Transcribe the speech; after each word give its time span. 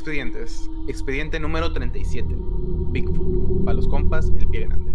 Expedientes. 0.00 0.70
Expediente 0.88 1.38
número 1.38 1.74
37. 1.74 2.26
Bigfoot. 2.90 3.64
Para 3.66 3.74
los 3.74 3.86
compas, 3.86 4.32
el 4.38 4.48
pie 4.48 4.66
grande. 4.66 4.94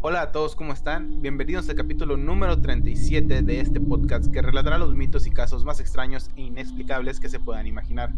Hola 0.00 0.22
a 0.22 0.32
todos, 0.32 0.56
¿cómo 0.56 0.72
están? 0.72 1.20
Bienvenidos 1.20 1.68
al 1.68 1.76
capítulo 1.76 2.16
número 2.16 2.58
37 2.62 3.42
de 3.42 3.60
este 3.60 3.82
podcast 3.82 4.32
que 4.32 4.40
relatará 4.40 4.78
los 4.78 4.94
mitos 4.94 5.26
y 5.26 5.30
casos 5.30 5.66
más 5.66 5.78
extraños 5.78 6.30
e 6.36 6.40
inexplicables 6.40 7.20
que 7.20 7.28
se 7.28 7.38
puedan 7.38 7.66
imaginar. 7.66 8.14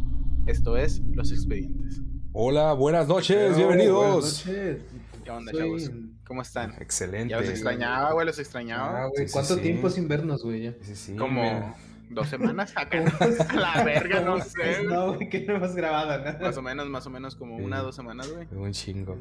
Esto 0.46 0.76
es 0.76 1.00
Los 1.10 1.32
Expedientes. 1.32 2.00
Hola, 2.32 2.72
buenas 2.74 3.08
noches, 3.08 3.56
bienvenidos. 3.56 4.44
Buenas 4.44 4.46
noches. 4.46 4.82
¿Qué 5.24 5.30
onda, 5.32 5.50
chavos? 5.50 5.90
¿Cómo 6.24 6.42
están? 6.42 6.74
Excelente. 6.80 7.32
Ya 7.32 7.40
los 7.40 7.48
extrañaba, 7.48 8.12
güey, 8.12 8.26
los 8.26 8.38
extrañaba. 8.38 9.02
Ah, 9.02 9.08
güey, 9.08 9.26
¿cuánto 9.28 9.56
sí, 9.56 9.60
tiempo 9.60 9.90
sí. 9.90 9.96
sin 9.96 10.06
vernos, 10.06 10.44
güey? 10.44 10.62
ya? 10.62 10.74
Sí, 10.82 10.94
sí, 10.94 11.16
Como 11.16 11.42
mira. 11.42 11.74
Dos 12.10 12.28
semanas 12.28 12.72
acá. 12.76 12.98
A 13.48 13.54
la 13.54 13.84
verga, 13.84 14.20
no 14.20 14.40
sé. 14.40 14.82
güey. 14.82 14.86
No, 14.86 15.14
güey, 15.14 15.28
que 15.28 15.40
no 15.46 15.56
hemos 15.56 15.74
grabado 15.74 16.18
nada. 16.18 16.38
Más 16.40 16.56
o 16.56 16.62
menos, 16.62 16.88
más 16.88 17.06
o 17.06 17.10
menos 17.10 17.34
como 17.36 17.58
Sí. 17.58 17.64
una, 17.64 17.80
dos 17.80 17.94
semanas, 17.96 18.30
güey. 18.32 18.46
Un 18.52 18.72
chingo. 18.72 19.16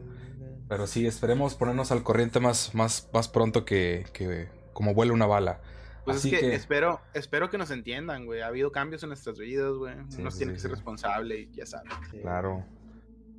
Pero 0.68 0.88
sí, 0.88 1.06
esperemos 1.06 1.56
ponernos 1.56 1.92
al 1.92 2.04
corriente 2.04 2.40
más, 2.40 2.74
más, 2.74 3.10
más 3.14 3.28
pronto 3.28 3.66
que, 3.66 4.06
que 4.14 4.48
como 4.74 4.94
vuela 4.94 5.14
una 5.14 5.26
bala. 5.28 5.60
Pues 6.06 6.18
Así 6.18 6.34
es 6.34 6.40
que, 6.42 6.50
que- 6.50 6.56
espero, 6.56 7.02
espero 7.14 7.50
que 7.50 7.58
nos 7.58 7.72
entiendan, 7.72 8.26
güey. 8.26 8.42
Ha 8.42 8.48
habido 8.48 8.72
cambios 8.72 9.02
en 9.04 9.10
nuestras 9.10 9.38
vidas, 9.40 9.74
güey. 9.74 9.96
Sí, 10.10 10.22
Uno 10.22 10.32
sí, 10.32 10.38
tiene 10.40 10.52
sí, 10.54 10.56
que 10.58 10.62
ser 10.62 10.72
responsable 10.72 11.40
y 11.40 11.52
ya 11.52 11.66
saben. 11.66 11.92
Sí. 12.12 12.18
Claro. 12.20 12.64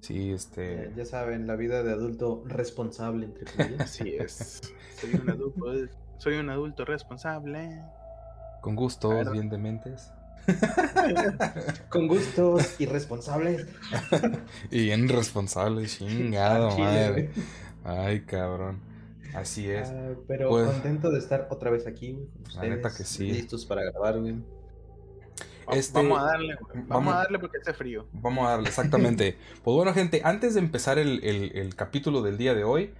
Sí, 0.01 0.29
Ya, 0.29 0.35
este. 0.35 0.92
ya 0.97 1.05
saben, 1.05 1.47
la 1.47 1.57
vida 1.57 1.83
de 1.83 1.92
adulto 1.92 2.42
responsable, 2.47 3.27
entre 3.27 3.45
comillas. 3.45 3.81
Así 3.81 4.15
es. 4.17 4.75
Soy 5.01 5.15
un 5.15 5.31
adulto, 5.31 5.73
soy 6.19 6.35
un 6.37 6.51
adulto 6.51 6.85
responsable. 6.85 7.83
Con 8.61 8.75
gustos, 8.77 9.31
bien 9.33 9.49
dementes. 9.49 10.11
Con 11.89 12.09
gustos 12.09 12.81
irresponsables. 12.81 13.67
Y 14.71 14.85
bien 14.85 15.09
responsable, 15.09 15.87
chingado, 15.87 16.71
Chile, 16.71 16.85
madre. 16.85 17.31
Ay, 17.85 18.21
cabrón. 18.23 18.81
Así 19.35 19.71
es. 19.71 19.89
Ah, 19.89 20.15
pero 20.27 20.48
Pues- 20.51 20.67
contento 20.67 21.11
de 21.11 21.19
estar 21.19 21.48
otra 21.51 21.71
vez 21.71 21.87
aquí, 21.87 22.13
güey, 22.13 22.27
con 22.27 22.55
La 22.55 22.63
neta 22.75 22.89
ustedes, 22.89 22.97
que 22.97 23.05
sí. 23.05 23.31
Listos 23.33 23.67
para 23.67 23.83
grabar, 23.85 24.19
güey. 24.21 24.35
Va- 25.69 25.75
Este- 25.75 25.98
Vamos 25.98 26.19
a 26.20 26.23
darle, 26.25 26.55
güey. 26.55 26.73
Vamos, 26.75 26.89
vamos- 26.89 27.15
a 27.15 27.17
darle 27.19 27.39
porque 27.39 27.59
hace 27.61 27.73
frío. 27.75 28.07
Vamos 28.13 28.47
a 28.47 28.51
darle, 28.51 28.69
exactamente. 28.69 29.37
pues 29.65 29.75
bueno, 29.77 29.93
gente, 29.93 30.20
antes 30.25 30.55
de 30.55 30.61
empezar 30.61 30.98
el, 30.98 31.23
el- 31.25 31.57
el 31.57 31.75
capítulo 31.75 32.23
del 32.23 32.39
día 32.39 32.55
de 32.55 32.65
hoy, 32.65 32.93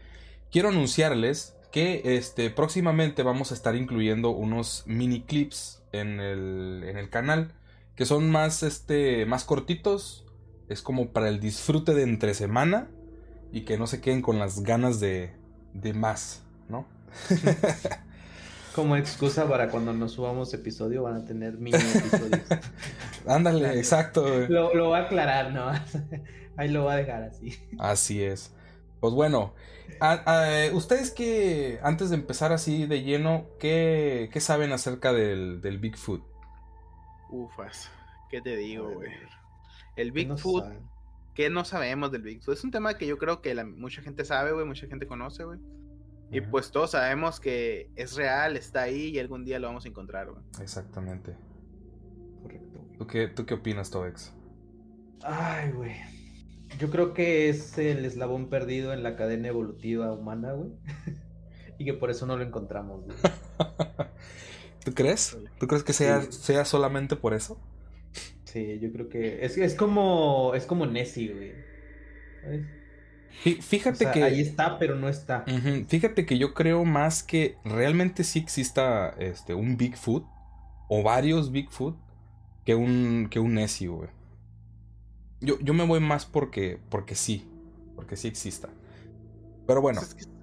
quiero 0.51 0.69
anunciarles 0.69 1.55
que 1.77 2.17
este, 2.17 2.49
próximamente 2.49 3.23
vamos 3.23 3.51
a 3.51 3.55
estar 3.55 3.77
incluyendo 3.77 4.31
unos 4.31 4.85
mini 4.87 5.21
clips 5.21 5.83
en 5.93 6.21
el, 6.21 6.83
en 6.89 6.97
el 6.97 7.11
canal, 7.11 7.53
que 7.97 8.07
son 8.07 8.31
más, 8.31 8.63
este, 8.63 9.27
más 9.27 9.45
cortitos. 9.45 10.25
Es 10.71 10.81
como 10.81 11.09
para 11.11 11.29
el 11.29 11.39
disfrute 11.39 11.93
de 11.93 12.05
entre 12.05 12.33
semana 12.33 12.89
y 13.53 13.67
que 13.67 13.77
no 13.77 13.87
se 13.87 14.01
queden 14.01 14.23
con 14.23 14.39
las 14.39 14.63
ganas 14.63 15.01
de, 15.01 15.35
de 15.75 15.93
más, 15.93 16.45
¿no? 16.71 16.87
Como 18.75 18.97
excusa 18.97 19.47
para 19.47 19.69
cuando 19.69 19.93
nos 19.93 20.13
subamos 20.13 20.55
episodio 20.55 21.03
van 21.03 21.17
a 21.17 21.25
tener 21.27 21.59
mini 21.59 21.77
episodios. 21.77 22.41
Ándale, 23.27 23.77
exacto. 23.77 24.47
lo, 24.49 24.75
lo 24.75 24.89
va 24.89 25.01
a 25.01 25.03
aclarar, 25.03 25.53
¿no? 25.53 25.71
Ahí 26.57 26.71
lo 26.71 26.87
va 26.87 26.95
a 26.95 26.97
dejar 26.97 27.23
así. 27.25 27.55
Así 27.79 28.23
es. 28.23 28.56
Pues 29.07 29.15
bueno, 29.15 29.55
a- 30.01 30.23
a- 30.27 30.75
ustedes 30.75 31.13
que 31.13 31.79
antes 31.85 32.11
de 32.11 32.17
empezar 32.17 32.51
así 32.53 32.87
de 32.87 33.05
lleno, 33.05 33.47
¿qué, 33.61 34.29
qué 34.33 34.41
saben 34.41 34.73
acerca 34.73 35.13
del, 35.13 35.61
del 35.61 35.79
Bigfoot? 35.79 36.25
Ufas. 37.31 37.89
¿Qué 38.31 38.41
te 38.41 38.57
digo, 38.57 38.91
güey? 38.95 39.13
El 39.95 40.09
no 40.09 40.15
Bigfoot, 40.15 40.65
saben. 40.65 40.81
¿qué 41.35 41.51
no 41.51 41.65
sabemos 41.65 42.11
del 42.11 42.23
Bigfoot? 42.23 42.57
Es 42.57 42.65
un 42.65 42.73
tema 42.73 42.99
que 42.99 43.07
yo 43.07 43.17
creo 43.17 43.41
que 43.43 43.55
la- 43.55 43.65
mucha 43.65 44.03
gente 44.03 44.25
sabe, 44.25 44.51
güey, 44.53 44.67
mucha 44.67 44.89
gente 44.89 45.07
conoce, 45.07 45.45
güey. 45.45 45.61
Y 46.33 46.41
pues 46.41 46.73
todos 46.73 46.91
sabemos 46.91 47.39
que 47.39 47.89
es 47.95 48.17
real, 48.17 48.57
está 48.57 48.83
ahí 48.83 49.11
y 49.11 49.21
algún 49.21 49.45
día 49.45 49.61
lo 49.61 49.69
vamos 49.69 49.85
a 49.85 49.89
encontrar, 49.89 50.29
güey. 50.29 50.43
Exactamente. 50.61 51.37
Correcto. 52.43 52.81
¿Tú 52.99 53.07
qué, 53.07 53.29
tú 53.29 53.47
qué 53.47 53.55
opinas, 53.55 53.89
Tobex? 53.93 54.33
Ay, 55.23 55.71
güey. 55.71 55.95
Yo 56.79 56.91
creo 56.91 57.15
que 57.15 57.49
es 57.49 57.79
el 57.79 58.05
eslabón 58.05 58.49
perdido 58.49 58.93
en 58.93 59.03
la 59.03 59.17
cadena 59.17 59.49
evolutiva 59.49 60.13
humana, 60.13 60.53
güey. 60.53 60.71
y 61.79 61.85
que 61.85 61.95
por 61.95 62.11
eso 62.11 62.27
no 62.27 62.37
lo 62.37 62.45
encontramos, 62.45 63.05
güey. 63.05 63.17
¿Tú 64.85 64.95
crees? 64.95 65.37
¿Tú 65.59 65.67
crees 65.67 65.83
que 65.83 65.93
sea, 65.93 66.23
Sí. 66.23 66.29
sea 66.31 66.65
solamente 66.65 67.17
por 67.17 67.35
eso? 67.35 67.61
Sí, 68.45 68.79
yo 68.81 68.93
creo 68.93 69.09
que 69.09 69.45
es, 69.45 69.59
es 69.59 69.75
como 69.75 70.55
es 70.55 70.65
como 70.65 70.87
Nessie, 70.87 71.33
güey. 71.33 71.53
Fíjate 73.61 73.99
sea, 73.99 74.13
que... 74.13 74.23
ahí 74.23 74.41
está, 74.41 74.79
pero 74.79 74.97
no 74.97 75.09
está. 75.09 75.45
Fíjate 75.89 76.25
que 76.25 76.39
yo 76.39 76.55
creo 76.55 76.85
más 76.85 77.23
que 77.23 77.57
realmente 77.65 78.25
sí 78.25 78.39
exista 78.39 79.11
este, 79.19 79.55
un 79.55 79.77
Bigfoot 79.77 80.25
o 80.89 81.03
varios 81.03 81.51
Bigfoot 81.51 81.97
que 82.65 82.75
un, 82.75 83.29
que 83.31 83.39
un 83.39 83.55
Nessie, 83.55 83.89
güey. 83.89 84.09
Yo, 85.41 85.59
yo 85.61 85.75
me 85.75 85.85
voy 85.87 86.01
más 86.01 86.27
porque, 86.27 86.81
porque 86.89 87.15
sí, 87.15 87.49
porque 87.95 88.17
sí 88.17 88.29
exista. 88.29 88.69
Pero 89.67 89.81
bueno, 89.81 90.01
Pues 90.01 90.15
es 90.15 90.27
que 90.27 90.37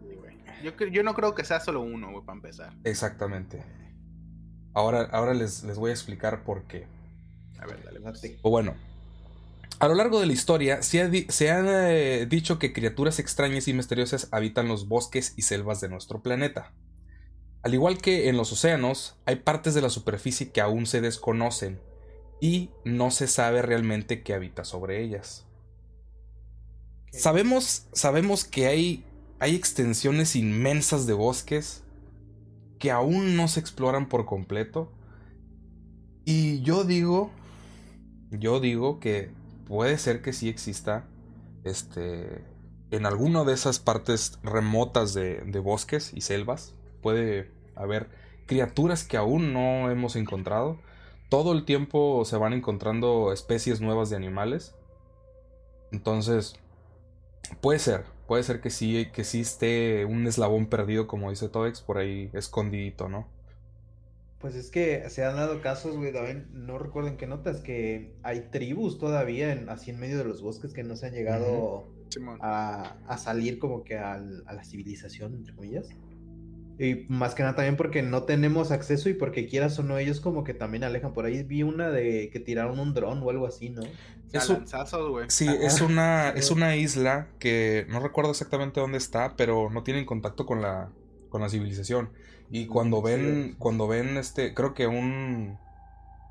yo, 0.64 0.72
yo 0.88 1.04
no 1.04 1.14
creo 1.14 1.36
que 1.36 1.44
sea 1.44 1.60
solo 1.60 1.82
uno, 1.82 2.12
güey, 2.12 2.24
para 2.26 2.38
empezar. 2.38 2.74
exactamente. 2.84 3.64
Ahora, 4.74 5.02
ahora 5.12 5.34
les, 5.34 5.64
les 5.64 5.78
voy 5.78 5.92
a 5.92 5.94
explicar 5.94 6.44
por 6.44 6.64
qué. 6.64 6.88
A 7.60 7.66
ver, 7.66 7.84
dale. 7.84 8.00
pues. 8.02 8.22
O 8.42 8.50
bueno, 8.50 8.76
a 9.80 9.88
lo 9.88 9.96
largo 9.96 10.20
de 10.20 10.26
la 10.26 10.34
historia 10.34 10.82
se 10.82 11.02
ha, 11.02 11.10
se 11.30 11.52
ha, 11.52 11.92
eh, 11.92 12.26
dicho 12.26 12.58
que 12.60 12.74
criaturas 12.74 13.20
extrañas 13.20 13.68
y 13.68 13.74
misteriosas 13.74 14.30
habitan 14.32 14.68
los 14.68 14.88
bosques 14.88 15.34
y 15.36 15.44
selvas 15.44 15.82
de 15.82 15.90
nuestro 15.90 16.22
planeta. 16.22 16.72
Al 17.62 17.74
igual 17.74 17.98
que 18.00 18.30
en 18.30 18.38
los 18.38 18.52
océanos, 18.52 19.16
hay 19.26 19.38
partes 19.38 19.74
de 19.74 19.82
la 19.82 19.90
superficie 19.90 20.52
que 20.52 20.62
aún 20.62 20.86
se 20.86 21.02
desconocen 21.02 21.80
y 22.44 22.72
no 22.84 23.10
se 23.10 23.28
sabe 23.28 23.62
realmente 23.62 24.22
qué 24.22 24.34
habita 24.34 24.66
sobre 24.66 25.02
ellas. 25.02 25.46
Sabemos, 27.14 27.88
sabemos 27.94 28.44
que 28.44 28.68
hay, 28.68 29.06
hay 29.40 29.56
extensiones 29.56 30.36
inmensas 30.36 31.08
de 31.08 31.14
bosques 31.14 31.86
que 32.80 32.92
aún 32.92 33.38
no 33.38 33.48
se 33.48 33.62
exploran 33.62 34.10
por 34.10 34.26
completo. 34.26 34.92
Y 36.26 36.62
yo 36.64 36.84
digo, 36.84 37.32
yo 38.30 38.60
digo 38.60 39.00
que 39.00 39.32
puede 39.66 39.98
ser 39.98 40.22
que 40.22 40.34
sí 40.34 40.50
exista, 40.50 41.08
este, 41.64 42.44
en 42.92 43.06
alguna 43.06 43.46
de 43.46 43.54
esas 43.54 43.80
partes 43.80 44.38
remotas 44.44 45.14
de, 45.14 45.36
de 45.46 45.60
bosques 45.60 46.12
y 46.14 46.20
selvas, 46.20 46.76
puede 47.02 47.50
haber 47.74 48.10
criaturas 48.48 49.06
que 49.06 49.16
aún 49.16 49.54
no 49.54 49.90
hemos 49.90 50.18
encontrado. 50.18 50.78
Todo 51.34 51.54
el 51.54 51.66
tiempo 51.66 52.26
se 52.26 52.38
van 52.38 52.54
encontrando 52.54 53.34
especies 53.34 53.82
nuevas 53.82 54.12
de 54.12 54.16
animales. 54.16 54.76
Entonces, 55.92 56.60
puede 57.60 57.80
ser, 57.80 58.04
puede 58.28 58.44
ser 58.44 58.62
que 58.62 58.70
sí, 58.70 59.08
que 59.12 59.24
sí 59.24 59.42
esté 59.42 60.06
un 60.06 60.28
eslabón 60.28 60.68
perdido, 60.68 61.08
como 61.08 61.32
dice 61.32 61.50
Todex, 61.50 61.82
por 61.82 61.98
ahí 61.98 62.30
escondidito, 62.34 63.10
¿no? 63.10 63.28
Pues 64.42 64.54
es 64.54 64.70
que 64.70 65.10
se 65.10 65.26
han 65.26 65.36
dado 65.36 65.60
casos, 65.60 65.98
güey, 65.98 66.14
también, 66.14 66.50
no 66.54 66.78
recuerdo 66.78 67.10
en 67.10 67.18
qué 67.18 67.26
notas, 67.26 67.62
que 67.62 68.14
hay 68.22 68.42
tribus 68.52 69.00
todavía 69.00 69.54
en, 69.54 69.70
así 69.70 69.90
en 69.90 70.00
medio 70.00 70.20
de 70.20 70.26
los 70.26 70.44
bosques 70.44 70.72
que 70.72 70.84
no 70.84 70.96
se 70.96 71.08
han 71.08 71.14
llegado 71.14 71.88
a, 72.42 72.96
a 73.08 73.18
salir 73.18 73.58
como 73.58 73.84
que 73.84 73.98
al- 73.98 74.44
a 74.46 74.54
la 74.54 74.64
civilización, 74.64 75.34
entre 75.34 75.56
comillas. 75.56 75.90
Y 76.80 77.06
más 77.08 77.36
que 77.36 77.44
nada 77.44 77.56
también 77.56 77.78
porque 77.78 78.02
no 78.02 78.24
tenemos 78.24 78.72
acceso 78.72 79.08
y 79.10 79.14
porque 79.14 79.48
quieras 79.48 79.78
o 79.78 79.84
no, 79.84 79.98
ellos 80.00 80.20
como 80.20 80.44
que 80.44 80.54
también 80.54 80.84
alejan. 80.84 81.14
Por 81.14 81.26
ahí 81.26 81.44
vi 81.44 81.62
una 81.64 81.90
de 81.90 82.30
que 82.32 82.40
tiraron 82.40 82.80
un 82.80 82.94
dron 82.94 83.22
o 83.22 83.30
algo 83.30 83.46
así, 83.46 83.70
¿no? 83.70 83.84
Lanzazos, 84.32 85.10
güey. 85.12 85.26
Sí, 85.30 85.48
Ajá. 85.48 85.58
es 85.62 85.82
una, 85.82 86.30
es 86.36 86.50
una 86.50 86.76
isla 86.76 87.28
que 87.38 87.86
no 87.90 88.00
recuerdo 88.00 88.32
exactamente 88.32 88.80
dónde 88.80 88.98
está, 88.98 89.36
pero 89.36 89.70
no 89.70 89.84
tienen 89.84 90.06
contacto 90.06 90.46
con 90.48 90.62
la, 90.62 90.90
con 91.30 91.42
la 91.42 91.50
civilización. 91.50 92.10
Y 92.50 92.66
cuando 92.66 92.98
Sí. 92.98 93.04
ven, 93.06 93.56
cuando 93.60 93.88
ven 93.88 94.18
este, 94.18 94.54
creo 94.56 94.74
que 94.74 94.88
un, 94.88 95.58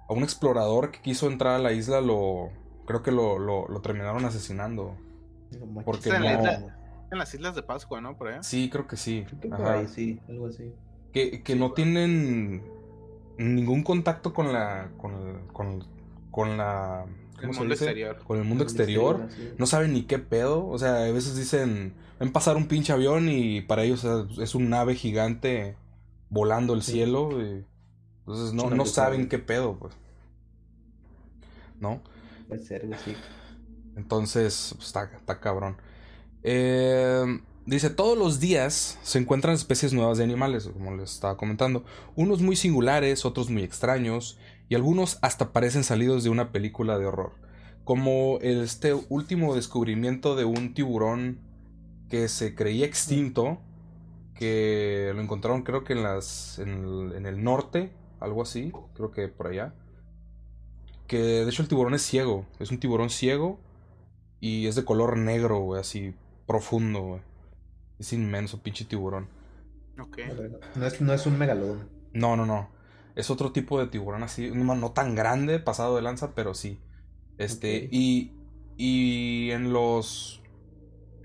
a 0.09 0.13
un 0.13 0.25
explorador 0.25 0.91
que 0.91 1.01
quiso 1.01 1.29
entrar 1.31 1.55
a 1.55 1.59
la 1.61 1.73
isla 1.73 2.01
lo, 2.01 2.51
creo 2.87 3.03
que 3.05 3.13
lo, 3.13 3.39
lo, 3.39 3.69
lo 3.69 3.81
terminaron 3.81 4.25
asesinando. 4.25 4.97
Porque 5.85 6.11
no- 6.11 6.17
isla- 6.17 6.77
En 7.13 7.19
las 7.19 7.33
Islas 7.35 7.55
de 7.55 7.63
Pascua, 7.63 8.01
¿no? 8.01 8.17
Por. 8.17 8.43
Sí, 8.43 8.69
creo 8.71 8.87
que 8.87 8.97
sí. 8.97 9.25
Creo 9.29 9.41
que 9.41 9.49
por 9.49 9.61
Ajá. 9.61 9.79
ahí 9.81 9.87
sí, 9.89 10.19
algo 10.29 10.47
así. 10.49 10.73
Que, 11.13 11.43
que 11.43 11.53
Sí, 11.53 11.59
no 11.59 11.73
tienen 11.73 12.63
ningún 13.39 13.83
contacto 13.83 14.33
con 14.33 14.53
la, 14.53 14.91
con, 14.97 15.47
con, 15.53 15.85
con 16.31 16.57
la, 16.57 17.05
El 17.05 17.41
¿cómo 17.43 17.53
se 17.53 17.59
mundo 17.61 17.75
dice? 17.75 17.85
exterior. 17.85 18.19
Con 18.27 18.39
el 18.39 18.45
mundo 18.45 18.65
El 18.65 18.69
exterior. 18.71 19.29
no 19.59 19.67
saben 19.67 19.93
ni 19.93 20.05
qué 20.05 20.19
pedo. 20.19 20.67
O 20.67 20.79
sea, 20.79 21.05
a 21.05 21.11
veces 21.13 21.37
dicen, 21.37 21.93
ven 22.19 22.33
pasar 22.33 22.57
un 22.57 22.67
pinche 22.67 22.93
avión 22.95 23.29
y 23.29 23.61
para 23.61 23.85
ellos 23.85 24.05
es 24.41 24.55
un 24.55 24.71
nave 24.71 24.95
gigante 24.95 25.77
volando 26.31 26.73
el 26.75 26.83
Sí. 26.83 26.93
cielo. 26.93 27.43
y- 27.43 27.67
entonces 28.21 28.55
no, 28.55 28.71
no 28.71 28.87
saben 28.87 29.29
qué 29.29 29.39
pedo, 29.39 29.77
pues. 29.79 29.95
¿No? 31.81 32.01
Puede 32.49 32.63
ser, 32.63 32.89
sí. 33.05 33.15
Entonces, 33.97 34.73
pues, 34.77 34.87
está, 34.87 35.11
está 35.17 35.41
cabrón. 35.41 35.77
Eh, 36.45 37.41
dice, 37.67 37.91
todos 37.91 38.19
los 38.19 38.41
días 38.41 38.99
se 39.03 39.19
encuentran 39.19 39.55
especies 39.55 39.93
nuevas 39.93 40.19
de 40.19 40.25
animales, 40.25 40.69
como 40.73 40.95
les 40.97 41.13
estaba 41.13 41.37
comentando. 41.37 41.85
Unos 42.17 42.43
muy 42.43 42.57
singulares, 42.57 43.25
otros 43.25 43.51
muy 43.51 43.63
extraños, 43.63 44.39
y 44.69 44.75
algunos 44.75 45.19
hasta 45.23 45.53
parecen 45.53 45.85
salidos 45.85 46.25
de 46.25 46.31
una 46.31 46.53
película 46.53 46.99
de 46.99 47.07
horror. 47.07 47.33
Como 47.85 48.39
este 48.41 48.95
último 48.95 49.55
descubrimiento 49.55 50.37
de 50.37 50.45
un 50.45 50.75
tiburón 50.75 51.41
que 52.09 52.29
se 52.29 52.55
creía 52.55 52.87
extinto, 52.87 53.59
que 54.35 55.13
lo 55.15 55.21
encontraron 55.21 55.63
creo 55.63 55.85
que 55.85 55.93
en, 55.93 56.03
las, 56.03 56.59
en, 56.59 57.27
el, 57.27 57.43
norte, 57.43 57.93
algo 58.21 58.43
así, 58.43 58.73
creo 58.95 59.11
que 59.11 59.29
por 59.29 59.49
allá. 59.49 59.75
Que 61.07 61.19
de 61.19 61.49
hecho 61.49 61.63
el 61.63 61.69
tiburón 61.69 61.95
es 61.95 62.03
ciego, 62.03 62.47
es 62.59 62.71
un 62.71 62.79
tiburón 62.79 63.11
ciego 63.11 63.61
y 64.41 64.67
es 64.67 64.75
de 64.75 64.85
color 64.85 65.19
negro, 65.19 65.75
así 65.75 66.15
profundo, 66.47 67.01
güey. 67.03 67.21
Es 67.99 68.13
inmenso, 68.13 68.63
pinche 68.63 68.85
tiburón. 68.85 69.29
Ok. 69.99 70.19
No 70.77 70.87
es, 70.87 71.01
no 71.01 71.13
es 71.13 71.27
un 71.27 71.39
megalodón. 71.39 71.89
No, 72.13 72.37
no, 72.37 72.47
no. 72.47 72.69
Es 73.15 73.31
otro 73.31 73.53
tipo 73.53 73.79
de 73.79 73.87
tiburón 73.87 74.23
así, 74.23 74.51
no, 74.51 74.75
no 74.75 74.93
tan 74.93 75.15
grande, 75.15 75.59
pasado 75.59 75.97
de 75.97 76.03
lanza, 76.03 76.35
pero 76.35 76.55
sí. 76.55 76.79
Este, 77.39 77.89
y, 77.91 78.33
y 78.77 79.51
en 79.51 79.73
los... 79.73 80.43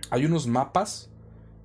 Hay 0.09 0.25
unos 0.25 0.47
mapas 0.47 1.09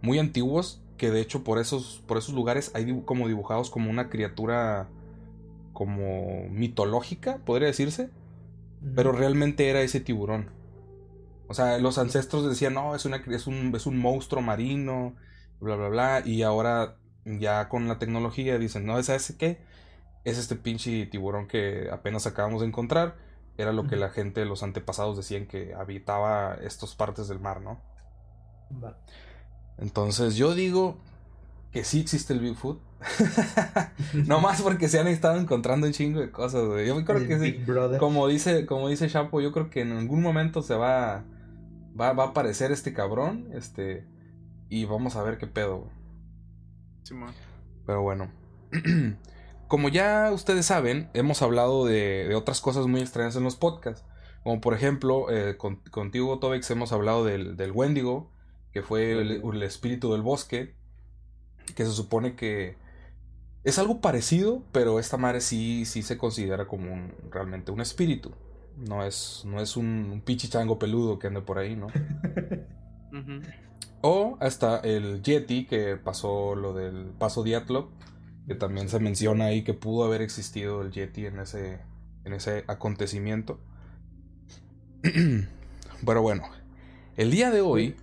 muy 0.01 0.19
antiguos 0.19 0.81
que 0.97 1.11
de 1.11 1.21
hecho 1.21 1.43
por 1.43 1.59
esos, 1.59 2.03
por 2.07 2.19
esos 2.19 2.35
lugares 2.35 2.71
hay 2.75 2.85
dibu- 2.85 3.05
como 3.05 3.27
dibujados 3.27 3.71
como 3.71 3.91
una 3.91 4.09
criatura 4.09 4.89
como 5.73 6.49
mitológica, 6.51 7.39
podría 7.39 7.69
decirse. 7.69 8.11
Pero 8.95 9.13
realmente 9.13 9.69
era 9.69 9.83
ese 9.83 10.01
tiburón. 10.01 10.51
O 11.49 11.55
sea, 11.55 11.79
los 11.79 11.99
ancestros 11.99 12.49
decían, 12.49 12.75
no, 12.75 12.95
es, 12.95 13.05
una, 13.05 13.17
es, 13.19 13.47
un, 13.47 13.75
es 13.75 13.87
un 13.87 13.99
monstruo 13.99 14.43
marino, 14.43 15.15
bla, 15.61 15.77
bla, 15.77 15.89
bla. 15.89 16.23
Y 16.25 16.43
ahora, 16.43 16.97
ya 17.25 17.69
con 17.69 17.89
la 17.89 17.99
tecnología, 17.99 18.59
dicen, 18.59 18.87
no, 18.87 19.03
¿sabes 19.03 19.35
qué? 19.39 19.61
Es 20.25 20.39
este 20.39 20.57
pinche 20.57 21.07
tiburón 21.07 21.49
que 21.49 21.91
apenas 21.93 22.27
acabamos 22.27 22.63
de 22.63 22.69
encontrar. 22.69 23.17
Era 23.59 23.73
lo 23.73 23.87
que 23.87 23.97
la 23.97 24.11
gente, 24.11 24.45
los 24.47 24.63
antepasados 24.63 25.17
decían 25.17 25.47
que 25.47 25.75
habitaba 25.75 26.55
estas 26.63 26.95
partes 26.95 27.29
del 27.29 27.41
mar, 27.41 27.61
¿no? 27.61 27.81
Entonces 29.79 30.37
yo 30.37 30.55
digo 30.55 30.99
que 31.73 31.85
sí 31.85 32.01
existe 32.01 32.33
el 32.33 32.41
Bigfoot. 32.41 32.81
no 34.27 34.41
más 34.41 34.63
porque 34.63 34.89
se 34.89 34.99
han 34.99 35.09
estado 35.09 35.39
encontrando 35.39 35.87
un 35.87 35.93
chingo 35.93 36.21
de 36.21 36.31
cosas, 36.31 36.65
güey. 36.67 36.87
Yo 36.87 37.05
creo 37.05 37.19
El 37.19 37.29
que 37.29 37.39
sí. 37.39 37.53
Como 37.99 38.27
dice, 38.29 38.67
como 38.67 38.89
dice 38.89 39.09
Chapo, 39.09 39.41
yo 39.41 39.53
creo 39.53 39.71
que 39.71 39.81
en 39.83 39.93
algún 39.93 40.23
momento 40.23 40.63
se 40.63 40.75
va, 40.75 41.25
va, 41.99 42.13
va 42.13 42.25
a 42.25 42.27
aparecer 42.29 42.73
este 42.73 42.93
cabrón, 42.93 43.49
este, 43.55 44.07
y 44.69 44.85
vamos 44.85 45.17
a 45.17 45.23
ver 45.23 45.39
qué 45.39 45.47
pedo. 45.47 45.79
güey. 45.79 45.91
Pero 47.87 48.03
bueno, 48.03 48.31
como 49.69 49.89
ya 49.89 50.31
ustedes 50.33 50.67
saben, 50.67 51.11
hemos 51.15 51.43
hablado 51.43 51.85
de, 51.87 52.27
de 52.29 52.35
otras 52.35 52.61
cosas 52.61 52.87
muy 52.87 53.01
extrañas 53.01 53.37
en 53.37 53.45
los 53.45 53.57
podcasts. 53.57 54.05
Como 54.45 54.61
por 54.61 54.75
ejemplo, 54.75 55.31
eh, 55.31 55.57
con- 55.57 55.77
contigo, 55.91 56.39
Tobex, 56.41 56.71
hemos 56.73 56.93
hablado 56.93 57.25
del, 57.25 57.57
del 57.57 57.71
Wendigo, 57.71 58.31
que 58.73 58.83
fue 58.83 59.13
el 59.13 59.63
espíritu 59.63 60.13
del 60.13 60.23
bosque, 60.23 60.75
que 61.77 61.85
se 61.85 61.93
supone 61.93 62.35
que 62.35 62.77
es 63.65 63.79
algo 63.79 64.01
parecido, 64.01 64.63
pero 64.73 64.99
esta 64.99 65.17
madre 65.17 65.41
sí, 65.41 65.85
sí 65.85 66.03
se 66.03 66.19
considera 66.19 66.67
como 66.67 66.93
un, 66.93 67.13
realmente 67.31 67.71
un 67.71 67.81
espíritu. 67.81 68.33
No 68.77 69.05
es, 69.05 69.43
no 69.45 69.61
es 69.61 69.77
un, 69.77 70.11
un 70.13 70.21
pinche 70.23 70.49
chango 70.49 70.79
peludo 70.79 71.19
que 71.19 71.29
ande 71.29 71.43
por 71.43 71.59
ahí, 71.59 71.77
¿no? 71.77 71.89
O 74.05 74.37
hasta 74.41 74.79
el 74.79 75.23
Yeti, 75.23 75.67
que 75.67 75.97
pasó 75.97 76.57
lo 76.57 76.75
del 76.75 77.13
paso 77.19 77.45
Diatlov, 77.45 77.87
que 78.49 78.57
también 78.57 78.89
se 78.89 78.99
menciona 78.99 79.45
ahí 79.45 79.63
que 79.63 79.75
pudo 79.75 80.05
haber 80.05 80.23
existido 80.23 80.83
el 80.83 80.91
Yeti 80.91 81.27
en 81.27 81.39
ese, 81.39 81.79
en 82.25 82.33
ese 82.33 82.65
acontecimiento. 82.67 83.61
Pero 85.03 86.23
bueno, 86.23 86.45
el 87.17 87.31
día 87.31 87.51
de 87.53 87.61
hoy... 87.61 87.95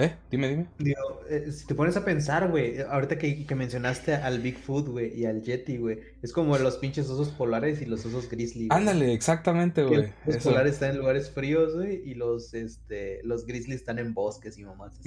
¿Eh? 0.00 0.14
Dime, 0.30 0.48
dime. 0.48 0.66
Digo, 0.78 1.00
eh, 1.28 1.50
si 1.50 1.66
te 1.66 1.74
pones 1.74 1.96
a 1.96 2.04
pensar, 2.04 2.48
güey, 2.50 2.78
ahorita 2.80 3.18
que, 3.18 3.44
que 3.44 3.54
mencionaste 3.56 4.14
al 4.14 4.38
Bigfoot, 4.38 4.86
güey, 4.86 5.12
y 5.18 5.24
al 5.26 5.42
Yeti, 5.42 5.76
güey, 5.76 5.98
es 6.22 6.32
como 6.32 6.56
los 6.56 6.76
pinches 6.76 7.10
osos 7.10 7.30
polares 7.30 7.82
y 7.82 7.86
los 7.86 8.06
osos 8.06 8.30
grizzly. 8.30 8.68
Ándale, 8.70 9.12
exactamente, 9.12 9.82
güey. 9.82 10.12
Los 10.24 10.36
Eso. 10.36 10.50
polares 10.50 10.74
están 10.74 10.92
en 10.92 10.98
lugares 10.98 11.30
fríos, 11.32 11.74
güey, 11.74 12.00
y 12.08 12.14
los, 12.14 12.54
este, 12.54 13.20
los 13.24 13.44
grizzly 13.44 13.74
están 13.74 13.98
en 13.98 14.14
bosques 14.14 14.56
y 14.56 14.64
mamás. 14.64 15.00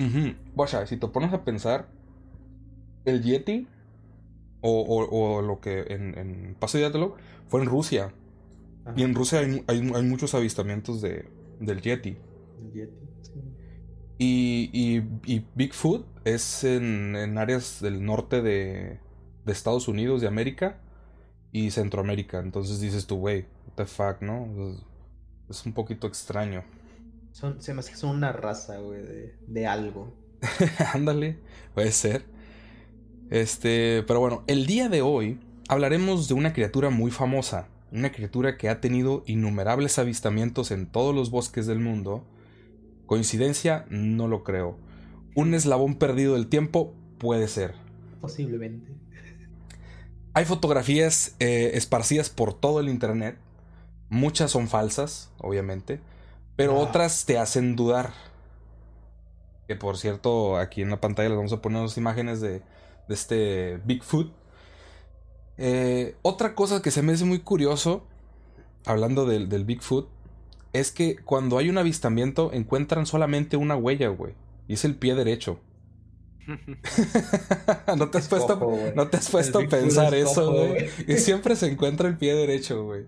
Guacha, 0.56 0.86
si 0.86 0.98
te 0.98 1.08
pones 1.08 1.32
a 1.32 1.46
pensar, 1.46 1.88
el 3.06 3.24
Yeti, 3.24 3.68
o, 4.60 4.82
o- 4.82 5.38
o 5.38 5.42
lo 5.42 5.62
que 5.62 5.86
en, 5.88 6.18
en 6.18 6.56
Paso 6.60 6.78
Diatlov, 6.78 7.14
fue 7.48 7.62
en 7.62 7.68
Rusia. 7.68 8.14
Ajá, 8.84 8.94
Y 9.00 9.04
en 9.04 9.16
Rusia 9.16 9.40
hay, 9.40 9.64
hay, 9.68 9.92
hay 9.96 10.04
muchos 10.04 10.36
avistamientos 10.36 11.02
de, 11.02 11.30
del 11.62 11.82
Yeti. 11.82 12.18
el 12.60 12.74
Yeti. 12.74 12.94
Y, 14.24 14.70
y, 14.72 15.04
y 15.26 15.48
Bigfoot 15.56 16.06
es 16.26 16.64
en, 16.64 17.16
en 17.16 17.40
áreas 17.40 17.82
del 17.82 18.06
norte 18.06 18.44
de, 18.44 19.00
de 19.46 19.52
Estados 19.52 19.88
Unidos, 19.88 20.22
de 20.22 20.28
América 20.28 20.80
y 21.52 21.72
Centroamérica. 21.72 22.40
Entonces 22.40 22.80
dices 22.80 23.08
tú, 23.08 23.18
güey, 23.18 23.48
what 23.66 23.74
the 23.78 23.86
fuck, 23.88 24.22
¿no? 24.22 24.46
Es, 25.50 25.58
es 25.58 25.66
un 25.66 25.74
poquito 25.74 26.06
extraño. 26.06 26.64
Son, 27.32 27.60
se 27.62 27.74
me 27.74 27.80
hace 27.80 27.92
que 27.92 27.98
son 27.98 28.16
una 28.16 28.32
raza, 28.32 28.78
güey, 28.78 29.02
de, 29.02 29.36
de 29.48 29.66
algo. 29.66 30.14
Ándale, 30.94 31.40
puede 31.74 31.92
ser. 31.92 32.26
Este, 33.32 34.04
pero 34.08 34.20
bueno, 34.20 34.44
el 34.48 34.68
día 34.68 34.90
de 34.90 35.02
hoy 35.02 35.40
hablaremos 35.68 36.28
de 36.28 36.34
una 36.34 36.54
criatura 36.54 36.90
muy 36.90 37.12
famosa, 37.12 37.70
una 37.92 38.12
criatura 38.12 38.58
que 38.58 38.70
ha 38.70 38.82
tenido 38.82 39.24
innumerables 39.26 39.98
avistamientos 40.00 40.72
en 40.72 40.86
todos 40.86 41.16
los 41.16 41.32
bosques 41.32 41.66
del 41.66 41.80
mundo. 41.80 42.24
Coincidencia, 43.16 43.86
no 43.90 44.30
lo 44.30 44.46
creo. 44.46 44.78
Un 45.36 45.54
eslabón 45.54 45.96
perdido 45.96 46.36
del 46.36 46.48
tiempo 46.48 46.94
puede 47.18 47.50
ser. 47.50 47.76
Posiblemente. 48.22 48.90
Hay 50.34 50.46
fotografías 50.46 51.36
eh, 51.40 51.72
esparcidas 51.74 52.30
por 52.30 52.54
todo 52.54 52.80
el 52.80 52.88
internet. 52.88 53.38
Muchas 54.08 54.52
son 54.52 54.70
falsas, 54.70 55.30
obviamente, 55.40 56.00
pero 56.56 56.72
Ah. 56.78 56.84
otras 56.86 57.26
te 57.26 57.38
hacen 57.38 57.76
dudar. 57.76 58.14
Que 59.68 59.76
por 59.76 59.98
cierto, 59.98 60.56
aquí 60.56 60.82
en 60.82 60.90
la 60.90 61.02
pantalla 61.02 61.28
les 61.28 61.38
vamos 61.38 61.52
a 61.52 61.62
poner 61.62 61.82
unas 61.82 61.98
imágenes 61.98 62.40
de, 62.40 62.60
de 63.10 63.14
este 63.14 63.82
Bigfoot. 63.84 64.32
Eh, 65.58 66.16
otra 66.22 66.56
cosa 66.56 66.82
que 66.82 66.92
se 66.92 67.02
me 67.02 67.12
hace 67.12 67.26
muy 67.26 67.40
curioso, 67.40 68.06
hablando 68.86 69.26
del, 69.26 69.50
del 69.50 69.66
Bigfoot, 69.66 70.08
es 70.74 70.92
que 70.92 71.18
cuando 71.18 71.58
hay 71.58 71.70
un 71.70 71.78
avistamiento 71.78 72.52
encuentran 72.54 73.06
solamente 73.06 73.58
una 73.58 73.76
huella, 73.76 74.10
güey. 74.10 74.34
Y 74.68 74.74
es 74.74 74.86
el 74.86 74.96
pie 74.96 75.16
derecho. 75.16 75.60
¿No 77.98 78.10
te 78.10 78.18
has 78.18 78.24
Es 78.26 78.30
puesto, 78.30 78.60
cojo, 78.60 78.80
no 78.96 79.08
te 79.08 79.18
has 79.18 79.30
puesto 79.30 79.60
a 79.60 79.68
pensar 79.68 80.14
es 80.14 80.32
eso, 80.32 80.46
cojo, 80.48 80.58
güey? 80.58 80.70
güey. 80.70 80.90
Y 81.08 81.18
siempre 81.18 81.56
se 81.56 81.68
encuentra 81.68 82.08
el 82.08 82.18
pie 82.18 82.34
derecho, 82.34 82.84
güey. 82.84 83.06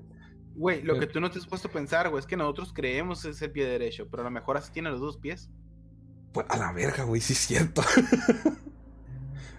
Güey, 0.56 0.84
lo 0.84 1.00
que 1.00 1.08
tú 1.08 1.20
no 1.20 1.32
te 1.32 1.40
has 1.40 1.48
puesto 1.48 1.68
a 1.68 1.72
pensar, 1.72 2.10
güey, 2.10 2.20
es 2.20 2.28
que 2.28 2.38
nosotros 2.38 2.74
creemos 2.74 3.26
es 3.26 3.42
el 3.42 3.52
pie 3.52 3.66
derecho, 3.66 4.08
pero 4.10 4.22
a 4.22 4.26
lo 4.26 4.32
mejor 4.32 4.58
así 4.58 4.72
tiene 4.72 4.92
los 4.92 5.00
dos 5.00 5.18
pies. 5.18 5.50
Pues 6.32 6.46
a 6.50 6.58
la 6.58 6.72
verga, 6.74 7.04
güey, 7.04 7.22
sí 7.22 7.34
es 7.34 7.40
cierto. 7.40 7.82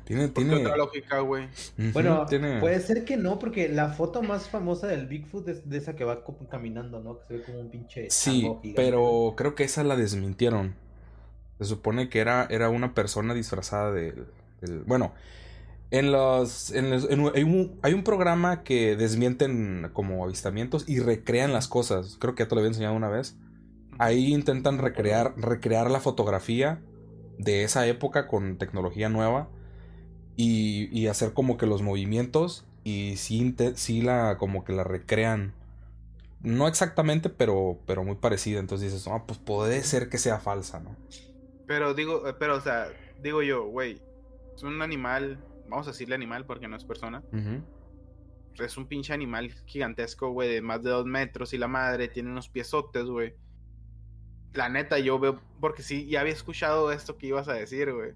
tiene, 0.05 0.29
¿Por 0.29 0.45
qué 0.45 0.51
tiene. 0.51 0.65
otra 0.67 0.77
lógica, 0.77 1.21
güey? 1.21 1.49
Bueno, 1.93 2.27
tiene- 2.27 2.61
puede 2.61 2.81
ser 2.81 3.05
que 3.05 3.17
no, 3.17 3.39
porque 3.39 3.69
la 3.69 3.89
foto 3.91 4.23
más 4.23 4.49
famosa 4.49 4.87
del 4.87 5.07
Bigfoot 5.07 5.49
es 5.49 5.69
de 5.69 5.79
esa 5.79 5.97
que 5.97 6.05
va 6.05 6.23
caminando, 6.51 7.01
¿no? 7.01 7.19
Que 7.19 7.25
se 7.27 7.35
ve 7.35 7.43
como 7.45 7.61
un 7.61 7.71
pinche 7.71 8.11
Sí, 8.11 8.49
pero 8.77 9.35
creo 9.37 9.55
que 9.55 9.65
esa 9.65 9.83
la 9.85 9.97
desmintieron. 9.97 10.75
Se 11.59 11.65
supone 11.67 12.09
que 12.09 12.19
era, 12.21 12.47
era 12.51 12.69
una 12.69 12.95
persona 12.95 13.33
disfrazada 13.35 13.93
del. 13.93 14.27
del- 14.61 14.81
bueno, 14.85 15.15
en 15.91 16.11
los. 16.13 16.73
En 16.73 16.91
los- 16.91 17.09
en 17.09 17.31
hay, 17.35 17.43
un, 17.45 17.79
hay 17.83 17.95
un 17.95 18.03
programa 18.05 18.63
que 18.65 18.97
desmienten 18.97 19.89
como 19.93 20.25
avistamientos 20.25 20.89
y 20.89 20.99
recrean 21.01 21.53
las 21.53 21.69
cosas. 21.69 22.17
Creo 22.21 22.35
que 22.35 22.43
ya 22.45 22.49
te 22.49 22.55
lo 22.57 22.61
había 22.61 22.69
enseñado 22.71 22.95
una 22.95 23.09
vez. 23.09 23.37
Ahí 23.99 24.35
intentan 24.35 24.79
recrear, 24.79 25.35
recrear 25.37 25.91
la 25.91 26.01
fotografía 26.01 26.81
de 27.39 27.63
esa 27.63 27.87
época 27.87 28.27
con 28.27 28.59
tecnología 28.59 29.09
nueva 29.09 29.49
y, 30.37 30.89
y 30.99 31.07
hacer 31.09 31.33
como 31.33 31.57
que 31.57 31.67
los 31.67 31.83
movimientos 31.83 32.65
y 32.85 33.17
sí, 33.17 34.03
la 34.03 34.37
como 34.39 34.65
que 34.65 34.73
la 34.73 34.85
recrean. 34.85 35.55
No 36.43 36.69
exactamente, 36.69 37.31
pero, 37.31 37.79
pero 37.87 38.05
muy 38.05 38.17
parecida. 38.17 38.61
Entonces 38.61 38.93
dices, 38.93 39.09
ah, 39.09 39.25
pues 39.27 39.39
puede 39.39 39.83
ser 39.83 40.11
que 40.11 40.19
sea 40.19 40.39
falsa, 40.39 40.81
¿no? 40.81 40.95
Pero 41.67 41.95
digo, 41.95 42.29
eh, 42.29 42.35
pero 42.39 42.57
o 42.57 42.61
sea, 42.61 42.89
digo 43.23 43.43
yo, 43.43 43.65
güey, 43.67 44.03
es 44.55 44.63
un 44.63 44.83
animal, 44.83 45.39
vamos 45.69 45.87
a 45.89 45.93
decirle 45.93 46.15
animal 46.15 46.45
porque 46.45 46.69
no 46.69 46.77
es 46.77 46.85
persona. 46.85 47.23
Es 48.59 48.77
un 48.77 48.87
pinche 48.87 49.13
animal 49.15 49.51
gigantesco, 49.67 50.31
güey, 50.31 50.49
de 50.53 50.61
más 50.63 50.83
de 50.83 50.91
dos 50.91 51.07
metros 51.07 51.55
y 51.55 51.59
la 51.59 51.69
madre 51.69 52.09
tiene 52.09 52.31
unos 52.31 52.49
piezotes, 52.49 53.07
güey. 53.07 53.35
la 54.53 54.69
neta, 54.69 54.99
yo 54.99 55.19
veo, 55.19 55.41
porque 55.61 55.83
sí, 55.83 56.07
ya 56.07 56.21
había 56.21 56.33
escuchado 56.33 56.93
esto 56.93 57.17
que 57.17 57.29
ibas 57.29 57.49
a 57.49 57.55
decir, 57.55 57.93
güey. 57.93 58.13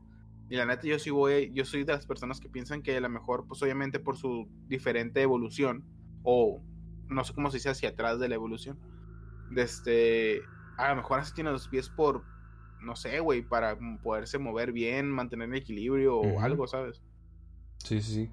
Y 0.51 0.57
la 0.57 0.65
neta, 0.65 0.87
yo 0.87 0.99
sí 0.99 1.11
voy, 1.11 1.51
yo 1.53 1.65
soy 1.65 1.85
de 1.85 1.93
las 1.93 2.07
personas 2.07 2.41
que 2.41 2.49
piensan 2.49 2.83
que 2.83 2.97
a 2.97 3.01
lo 3.01 3.09
mejor, 3.09 3.47
pues 3.47 3.63
obviamente 3.63 4.01
por 4.01 4.17
su 4.17 4.49
diferente 4.67 5.21
evolución, 5.21 5.85
o 6.23 6.63
no 7.09 7.25
sé 7.25 7.35
cómo 7.35 7.51
se 7.51 7.59
dice 7.59 7.71
hacia 7.71 7.91
atrás 7.91 8.19
de 8.19 8.29
la 8.29 8.35
evolución, 8.35 8.79
de 9.51 9.63
este, 9.63 10.41
a 10.77 10.91
lo 10.91 10.97
mejor 10.97 11.21
así 11.21 11.35
tiene 11.35 11.51
los 11.51 11.69
pies 11.69 11.91
por, 11.91 12.25
no 12.81 12.97
sé, 12.97 13.21
güey, 13.21 13.43
para 13.43 13.79
poderse 14.03 14.39
mover 14.39 14.73
bien, 14.73 15.11
mantener 15.11 15.49
el 15.49 15.57
equilibrio 15.57 16.17
o 16.19 16.41
algo, 16.41 16.67
¿sabes? 16.67 17.03
Sí, 17.79 18.01
sí, 18.01 18.15
sí. 18.15 18.31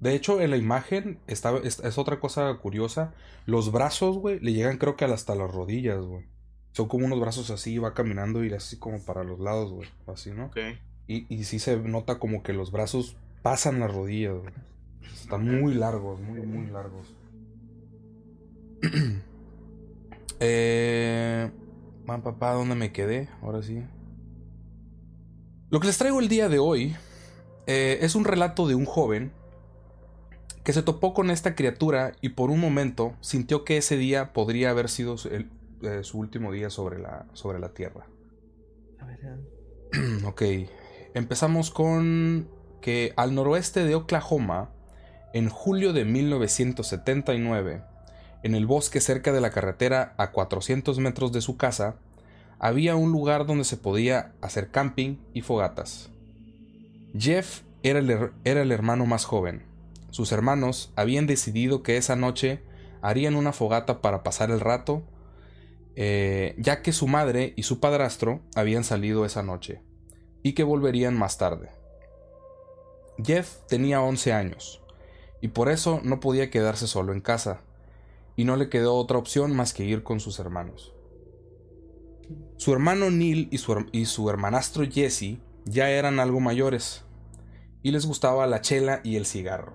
De 0.00 0.14
hecho, 0.14 0.40
en 0.40 0.50
la 0.50 0.56
imagen 0.56 1.20
está, 1.26 1.56
es, 1.58 1.78
es 1.80 1.98
otra 1.98 2.20
cosa 2.20 2.52
curiosa. 2.58 3.14
Los 3.46 3.72
brazos, 3.72 4.18
güey, 4.18 4.40
le 4.40 4.52
llegan 4.52 4.76
creo 4.76 4.96
que 4.96 5.04
hasta 5.04 5.34
las 5.34 5.50
rodillas, 5.50 6.04
güey. 6.04 6.26
Son 6.72 6.88
como 6.88 7.06
unos 7.06 7.20
brazos 7.20 7.50
así, 7.50 7.78
va 7.78 7.94
caminando 7.94 8.44
y 8.44 8.52
así 8.52 8.78
como 8.78 9.02
para 9.04 9.22
los 9.22 9.38
lados, 9.38 9.72
güey. 9.72 9.88
Así, 10.06 10.32
¿no? 10.32 10.46
Ok. 10.46 10.58
Y, 11.06 11.26
y 11.34 11.44
sí 11.44 11.58
se 11.58 11.76
nota 11.76 12.18
como 12.18 12.42
que 12.42 12.52
los 12.52 12.72
brazos 12.72 13.16
pasan 13.42 13.80
las 13.80 13.92
rodillas, 13.92 14.34
güey. 14.40 14.54
Están 15.12 15.60
muy 15.60 15.74
largos, 15.74 16.20
muy, 16.20 16.40
muy 16.40 16.66
largos. 16.70 17.14
eh... 20.40 21.50
Man, 22.06 22.22
papá, 22.22 22.52
¿dónde 22.52 22.74
me 22.74 22.92
quedé? 22.92 23.28
Ahora 23.42 23.62
sí. 23.62 23.82
Lo 25.70 25.80
que 25.80 25.86
les 25.86 25.96
traigo 25.96 26.20
el 26.20 26.28
día 26.28 26.48
de 26.50 26.58
hoy 26.58 26.94
eh, 27.66 27.98
es 28.02 28.14
un 28.14 28.24
relato 28.26 28.68
de 28.68 28.74
un 28.74 28.84
joven 28.84 29.32
que 30.64 30.74
se 30.74 30.82
topó 30.82 31.14
con 31.14 31.30
esta 31.30 31.54
criatura 31.54 32.12
y 32.20 32.30
por 32.30 32.50
un 32.50 32.60
momento 32.60 33.14
sintió 33.20 33.64
que 33.64 33.78
ese 33.78 33.96
día 33.96 34.32
podría 34.34 34.70
haber 34.70 34.90
sido 34.90 35.16
su, 35.16 35.28
el- 35.28 35.50
eh, 35.82 36.00
su 36.02 36.18
último 36.18 36.52
día 36.52 36.68
sobre 36.68 36.98
la, 36.98 37.26
sobre 37.32 37.58
la 37.58 37.70
Tierra. 37.72 38.06
A 39.00 39.06
ver, 39.06 39.38
ok, 40.26 40.42
empezamos 41.14 41.70
con 41.70 42.48
que 42.80 43.14
al 43.16 43.34
noroeste 43.34 43.84
de 43.84 43.94
Oklahoma, 43.94 44.70
en 45.32 45.48
julio 45.48 45.92
de 45.92 46.04
1979, 46.04 47.82
en 48.42 48.54
el 48.54 48.66
bosque 48.66 49.00
cerca 49.00 49.32
de 49.32 49.40
la 49.40 49.50
carretera 49.50 50.14
a 50.18 50.32
400 50.32 50.98
metros 50.98 51.32
de 51.32 51.40
su 51.40 51.56
casa, 51.56 51.96
había 52.58 52.96
un 52.96 53.10
lugar 53.10 53.46
donde 53.46 53.64
se 53.64 53.76
podía 53.76 54.32
hacer 54.42 54.70
camping 54.70 55.16
y 55.32 55.40
fogatas. 55.40 56.10
Jeff 57.16 57.62
era 57.82 58.00
el, 58.00 58.72
hermano 58.72 59.06
más 59.06 59.24
joven. 59.24 59.62
Sus 60.10 60.32
hermanos 60.32 60.92
habían 60.96 61.26
decidido 61.26 61.82
que 61.82 61.96
esa 61.96 62.16
noche 62.16 62.60
harían 63.02 63.34
una 63.36 63.52
fogata 63.52 64.00
para 64.02 64.22
pasar 64.22 64.50
el 64.50 64.60
rato, 64.60 65.02
eh, 65.96 66.54
ya 66.58 66.82
que 66.82 66.92
su 66.92 67.06
madre 67.06 67.54
y 67.56 67.62
su 67.62 67.80
padrastro 67.80 68.40
habían 68.54 68.84
salido 68.84 69.24
esa 69.24 69.42
noche 69.42 69.80
y 70.44 70.52
que 70.52 70.62
volverían 70.62 71.18
más 71.18 71.38
tarde. 71.38 71.70
Jeff 73.24 73.62
tenía 73.66 74.00
11 74.00 74.32
años 74.32 74.84
y 75.40 75.48
por 75.48 75.68
eso 75.68 76.00
no 76.04 76.20
podía 76.20 76.50
quedarse 76.50 76.86
solo 76.86 77.12
en 77.12 77.20
casa, 77.20 77.60
y 78.34 78.44
no 78.44 78.56
le 78.56 78.70
quedó 78.70 78.94
otra 78.94 79.18
opción 79.18 79.54
más 79.54 79.74
que 79.74 79.84
ir 79.84 80.02
con 80.02 80.18
sus 80.18 80.38
hermanos. 80.38 80.94
Su 82.56 82.72
hermano 82.72 83.10
Neil 83.10 83.48
y 83.50 83.58
su, 83.58 83.84
y 83.92 84.06
su 84.06 84.30
hermanastro 84.30 84.86
Jesse 84.90 85.36
ya 85.66 85.90
eran 85.90 86.18
algo 86.18 86.40
mayores, 86.40 87.04
y 87.82 87.90
les 87.90 88.06
gustaba 88.06 88.46
la 88.46 88.62
chela 88.62 89.02
y 89.04 89.16
el 89.16 89.26
cigarro. 89.26 89.74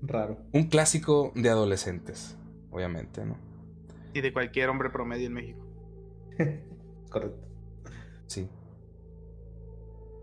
Raro. 0.00 0.38
Un 0.52 0.68
clásico 0.68 1.30
de 1.34 1.50
adolescentes, 1.50 2.38
obviamente, 2.70 3.26
¿no? 3.26 3.36
Y 4.14 4.22
de 4.22 4.32
cualquier 4.32 4.70
hombre 4.70 4.88
promedio 4.88 5.26
en 5.26 5.34
México. 5.34 5.60
Correcto. 7.10 7.46
Sí. 8.26 8.48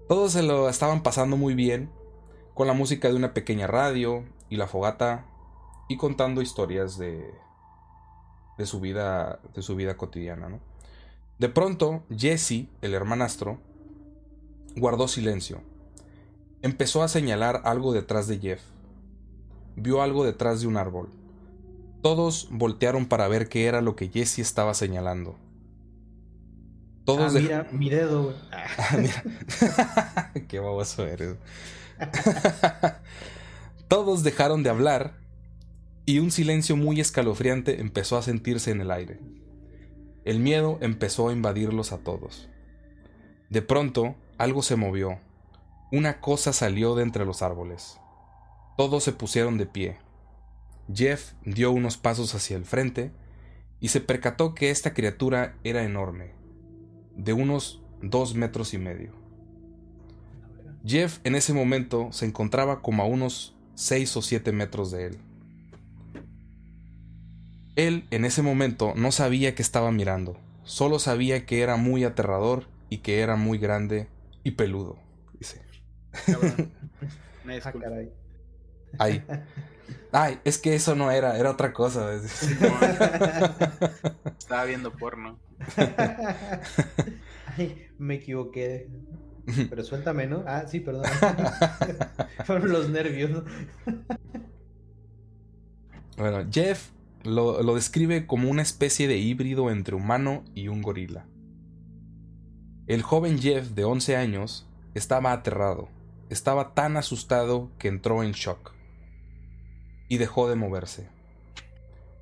Todos 0.08 0.34
se 0.34 0.44
lo 0.44 0.70
estaban 0.70 1.02
pasando 1.02 1.36
muy 1.36 1.56
bien, 1.56 1.90
con 2.54 2.68
la 2.68 2.74
música 2.74 3.10
de 3.10 3.16
una 3.16 3.34
pequeña 3.34 3.66
radio 3.66 4.24
y 4.50 4.58
la 4.58 4.68
fogata, 4.68 5.26
y 5.90 5.98
contando 5.98 6.44
historias 6.44 6.98
de, 7.00 7.34
de 8.58 8.66
su 8.68 8.80
vida, 8.80 9.40
de 9.56 9.62
su 9.64 9.76
vida 9.76 9.98
cotidiana. 9.98 10.60
De 11.40 11.50
pronto, 11.50 12.04
Jesse, 12.16 12.68
el 12.82 12.94
hermanastro, 12.94 13.58
guardó 14.76 15.08
silencio. 15.08 15.62
Empezó 16.62 17.02
a 17.02 17.08
señalar 17.08 17.62
algo 17.66 17.92
detrás 17.92 18.28
de 18.28 18.40
Jeff. 18.40 18.62
Vio 19.76 20.02
algo 20.02 20.24
detrás 20.24 20.62
de 20.62 20.68
un 20.68 20.78
árbol. 20.78 21.10
Todos 22.02 22.48
voltearon 22.52 23.08
para 23.08 23.28
ver 23.28 23.50
qué 23.50 23.66
era 23.66 23.82
lo 23.82 23.96
que 23.96 24.10
Jesse 24.10 24.40
estaba 24.40 24.76
señalando. 24.76 25.36
Todos 27.06 27.36
ah, 27.36 27.40
mira, 27.40 27.68
mi 27.72 27.90
dedo, 27.90 28.24
güey. 28.24 28.36
Ah, 28.52 28.98
mira. 28.98 30.34
Qué 30.48 30.60
baboso 30.60 31.06
eres. 31.06 31.36
Todos 33.88 34.24
dejaron 34.24 34.64
de 34.64 34.70
hablar 34.70 35.14
y 36.06 36.20
un 36.20 36.32
silencio 36.32 36.76
muy 36.76 37.00
escalofriante 37.00 37.80
empezó 37.80 38.18
a 38.18 38.22
sentirse 38.22 38.72
en 38.72 38.82
el 38.82 38.92
aire. 38.92 39.20
El 40.24 40.40
miedo 40.40 40.80
empezó 40.82 41.30
a 41.30 41.34
invadirlos 41.34 41.92
a 41.92 42.00
todos. 42.00 42.50
De 43.50 43.62
pronto, 43.62 44.16
algo 44.40 44.64
se 44.64 44.76
movió. 44.76 45.20
Una 45.92 46.20
cosa 46.20 46.52
salió 46.52 46.96
de 46.96 47.04
entre 47.04 47.26
los 47.26 47.44
árboles. 47.44 48.00
Todos 48.76 49.04
se 49.04 49.14
pusieron 49.14 49.58
de 49.58 49.68
pie. 49.68 49.98
Jeff 50.94 51.34
dio 51.44 51.72
unos 51.72 51.98
pasos 51.98 52.34
hacia 52.34 52.58
el 52.58 52.66
frente 52.66 53.12
y 53.80 53.90
se 53.90 54.02
percató 54.02 54.56
que 54.56 54.72
esta 54.72 54.94
criatura 54.94 55.56
era 55.64 55.84
enorme, 55.84 56.34
de 57.16 57.34
unos 57.34 57.82
dos 58.02 58.36
metros 58.36 58.74
y 58.74 58.78
medio. 58.78 59.12
Jeff 60.86 61.20
en 61.24 61.36
ese 61.36 61.54
momento 61.54 62.10
se 62.12 62.26
encontraba 62.26 62.82
como 62.82 63.04
a 63.04 63.08
unos 63.08 63.56
6 63.76 64.18
o 64.18 64.22
7 64.22 64.52
metros 64.52 64.92
de 64.92 65.08
él. 65.08 65.18
Él 67.76 68.08
en 68.12 68.24
ese 68.24 68.42
momento 68.42 68.94
no 68.96 69.12
sabía 69.12 69.56
que 69.56 69.62
estaba 69.62 69.92
mirando, 69.92 70.38
solo 70.64 71.00
sabía 71.00 71.46
que 71.46 71.62
era 71.62 71.76
muy 71.76 72.04
aterrador 72.04 72.68
y 72.90 73.00
que 73.00 73.20
era 73.20 73.36
muy 73.36 73.58
grande 73.58 74.08
y 74.44 74.52
peludo. 74.52 74.98
Dice. 75.40 75.62
Cabrón. 76.26 76.72
Una 77.44 77.56
ah, 79.00 79.06
caray. 79.06 79.24
Ay, 79.28 79.44
ay, 80.12 80.40
es 80.44 80.58
que 80.58 80.76
eso 80.76 80.96
no 80.96 81.12
era, 81.12 81.38
era 81.38 81.52
otra 81.52 81.74
cosa. 81.74 82.14
Estaba 84.40 84.66
viendo 84.66 84.92
porno. 84.94 85.38
Ay, 87.58 87.90
me 87.98 88.16
equivoqué. 88.16 88.90
Pero 89.70 89.84
suéltame, 89.84 90.26
¿no? 90.28 90.44
Ah, 90.48 90.66
sí, 90.68 90.80
perdón. 90.80 91.06
Fueron 92.46 92.72
los 92.72 92.90
nervios. 92.90 93.30
¿no? 93.30 93.44
Bueno, 96.18 96.48
Jeff 96.50 96.90
lo, 97.24 97.62
lo 97.62 97.76
describe 97.76 98.26
como 98.26 98.50
una 98.50 98.62
especie 98.62 99.08
de 99.08 99.18
híbrido 99.18 99.70
entre 99.70 99.96
humano 99.96 100.44
y 100.54 100.70
un 100.70 100.82
gorila. 100.82 101.28
El 102.88 103.02
joven 103.02 103.40
Jeff 103.40 103.72
de 103.72 103.84
11 103.84 104.16
años 104.16 104.68
estaba 104.94 105.32
aterrado, 105.32 105.90
estaba 106.30 106.74
tan 106.74 106.98
asustado 106.98 107.72
que 107.78 107.88
entró 107.88 108.24
en 108.24 108.32
shock 108.32 108.75
y 110.08 110.18
dejó 110.18 110.50
de 110.50 110.56
moverse. 110.56 111.08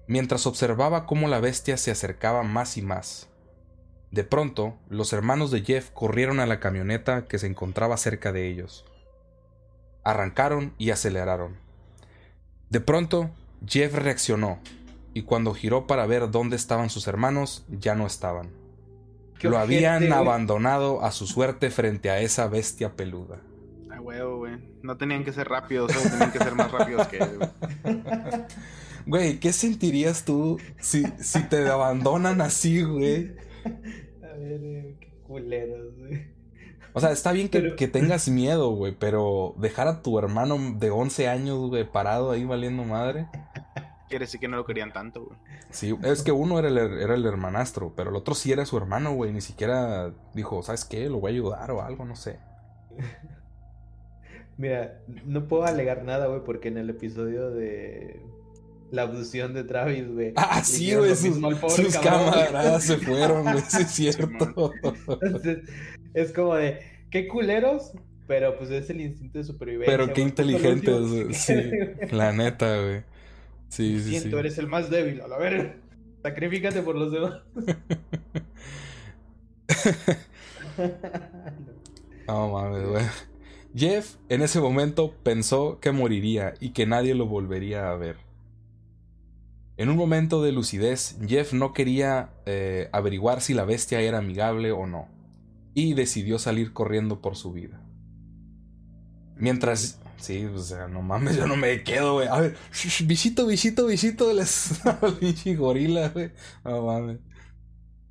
Mientras 0.07 0.45
observaba 0.47 1.05
cómo 1.05 1.27
la 1.27 1.39
bestia 1.39 1.77
se 1.77 1.91
acercaba 1.91 2.43
más 2.43 2.77
y 2.77 2.81
más. 2.81 3.29
De 4.11 4.23
pronto, 4.23 4.77
los 4.89 5.13
hermanos 5.13 5.49
de 5.49 5.61
Jeff 5.61 5.89
corrieron 5.91 6.39
a 6.39 6.45
la 6.45 6.59
camioneta 6.59 7.25
que 7.25 7.39
se 7.39 7.47
encontraba 7.47 7.97
cerca 7.97 8.31
de 8.31 8.47
ellos. 8.47 8.85
Arrancaron 10.03 10.73
y 10.77 10.91
aceleraron. 10.91 11.57
De 12.69 12.79
pronto, 12.79 13.31
Jeff 13.65 13.93
reaccionó, 13.95 14.59
y 15.13 15.23
cuando 15.23 15.53
giró 15.53 15.87
para 15.87 16.05
ver 16.05 16.31
dónde 16.31 16.55
estaban 16.55 16.89
sus 16.89 17.07
hermanos, 17.07 17.65
ya 17.69 17.95
no 17.95 18.05
estaban. 18.05 18.49
Lo 19.41 19.57
habían 19.57 20.11
abandonado 20.13 21.03
a 21.03 21.11
su 21.11 21.27
suerte 21.27 21.69
frente 21.69 22.09
a 22.09 22.19
esa 22.19 22.47
bestia 22.47 22.95
peluda. 22.95 23.39
Huevo, 24.03 24.37
güey. 24.39 24.53
No 24.83 24.97
tenían 24.97 25.23
que 25.23 25.33
ser 25.33 25.47
rápidos, 25.49 25.91
solo 25.91 26.09
tenían 26.09 26.31
que 26.31 26.39
ser 26.39 26.55
más 26.55 26.71
rápidos 26.71 27.07
que 27.07 27.17
él, 27.17 27.37
güey. 27.37 27.49
Güey, 29.05 29.37
¿qué 29.41 29.51
sentirías 29.51 30.23
tú 30.23 30.57
si, 30.79 31.03
si 31.19 31.43
te 31.49 31.67
abandonan 31.67 32.39
así, 32.39 32.83
güey? 32.83 33.35
A 34.23 34.37
ver, 34.37 34.61
eh, 34.63 34.97
qué 34.97 35.19
culeros, 35.27 35.97
güey. 35.97 36.31
O 36.93 37.01
sea, 37.01 37.11
está 37.11 37.33
bien 37.33 37.49
que, 37.49 37.59
Pero- 37.59 37.75
que 37.75 37.89
tengas 37.89 38.29
miedo, 38.29 38.69
güey, 38.69 38.95
pero 38.97 39.55
dejar 39.57 39.89
a 39.89 40.01
tu 40.01 40.17
hermano 40.19 40.57
de 40.77 40.89
11 40.89 41.27
años, 41.27 41.57
güey, 41.69 41.83
parado 41.83 42.31
ahí 42.31 42.45
valiendo 42.45 42.85
madre. 42.85 43.27
Quiere 44.07 44.23
decir 44.25 44.39
que 44.39 44.47
no 44.47 44.55
lo 44.55 44.65
querían 44.65 44.93
tanto, 44.93 45.25
güey. 45.25 45.37
Sí, 45.69 45.93
es 46.03 46.21
que 46.23 46.31
uno 46.31 46.57
era 46.59 46.69
el, 46.69 46.77
era 46.77 47.15
el 47.15 47.25
hermanastro, 47.25 47.93
pero 47.97 48.09
el 48.11 48.15
otro 48.15 48.35
sí 48.35 48.53
era 48.53 48.65
su 48.65 48.77
hermano, 48.77 49.13
güey. 49.15 49.33
Ni 49.33 49.41
siquiera 49.41 50.13
dijo, 50.33 50.63
¿sabes 50.63 50.85
qué? 50.85 51.09
Lo 51.09 51.19
voy 51.19 51.31
a 51.31 51.33
ayudar 51.33 51.71
o 51.71 51.81
algo, 51.81 52.05
no 52.05 52.15
sé. 52.15 52.39
Mira, 54.57 55.01
no 55.25 55.47
puedo 55.47 55.65
alegar 55.65 56.03
nada, 56.03 56.27
güey, 56.27 56.43
porque 56.43 56.67
en 56.67 56.77
el 56.77 56.89
episodio 56.89 57.49
de, 57.49 58.21
la 58.93 59.03
abducción 59.03 59.55
de 59.55 59.63
Travis, 59.63 60.07
güey. 60.07 60.33
Ah, 60.35 60.59
Le 60.59 60.63
sí, 60.63 60.93
güey. 60.93 61.15
Sus, 61.15 61.35
sus 61.75 61.97
camaradas 61.97 62.83
se 62.83 62.97
fueron, 62.97 63.43
güey. 63.43 63.63
Sí, 63.67 63.81
es 63.81 63.91
cierto. 63.91 64.71
Entonces, 65.21 65.59
es 66.13 66.31
como 66.31 66.55
de, 66.55 66.79
qué 67.09 67.27
culeros, 67.27 67.91
pero 68.27 68.55
pues 68.55 68.69
es 68.69 68.91
el 68.91 69.01
instinto 69.01 69.39
de 69.39 69.45
supervivencia. 69.45 69.97
Pero 69.97 70.13
qué 70.13 70.21
inteligentes, 70.21 71.09
güey, 71.09 71.33
sí. 71.33 71.55
La 72.11 72.33
neta, 72.33 72.81
güey. 72.81 73.01
Sí, 73.67 73.97
sí, 73.97 74.03
sí. 74.03 74.19
Siento, 74.19 74.37
eres 74.37 74.59
el 74.59 74.67
más 74.67 74.91
débil, 74.91 75.21
a 75.21 75.27
la 75.27 75.39
verga. 75.39 75.75
Sacrifícate 76.21 76.83
por 76.83 76.95
los 76.95 77.11
demás. 77.11 77.41
No 82.25 82.49
mames, 82.49 82.87
güey. 82.87 83.03
Jeff 83.75 84.15
en 84.29 84.41
ese 84.41 84.59
momento 84.59 85.15
pensó 85.23 85.79
que 85.79 85.91
moriría 85.91 86.53
y 86.59 86.69
que 86.69 86.85
nadie 86.85 87.15
lo 87.15 87.25
volvería 87.25 87.89
a 87.89 87.95
ver. 87.95 88.17
En 89.75 89.89
un 89.89 89.97
momento 89.97 90.43
de 90.43 90.51
lucidez, 90.51 91.17
Jeff 91.27 91.53
no 91.53 91.73
quería 91.73 92.29
eh, 92.45 92.89
averiguar 92.91 93.41
si 93.41 93.55
la 93.55 93.65
bestia 93.65 94.01
era 94.01 94.19
amigable 94.19 94.71
o 94.71 94.85
no, 94.85 95.07
y 95.73 95.95
decidió 95.95 96.37
salir 96.37 96.73
corriendo 96.73 97.21
por 97.21 97.35
su 97.35 97.51
vida. 97.51 97.81
Mientras... 99.35 99.99
Sí, 100.17 100.45
o 100.45 100.59
sea, 100.59 100.87
no 100.87 101.01
mames, 101.01 101.35
yo 101.35 101.47
no 101.47 101.57
me 101.57 101.83
quedo, 101.83 102.13
güey. 102.13 102.27
A 102.27 102.39
ver, 102.39 102.55
visito, 103.05 103.47
visito, 103.47 103.87
visito, 103.87 104.31
les... 104.31 104.79
gorila, 105.57 106.09
güey. 106.09 106.31
No 106.63 106.83
mames. 106.83 107.17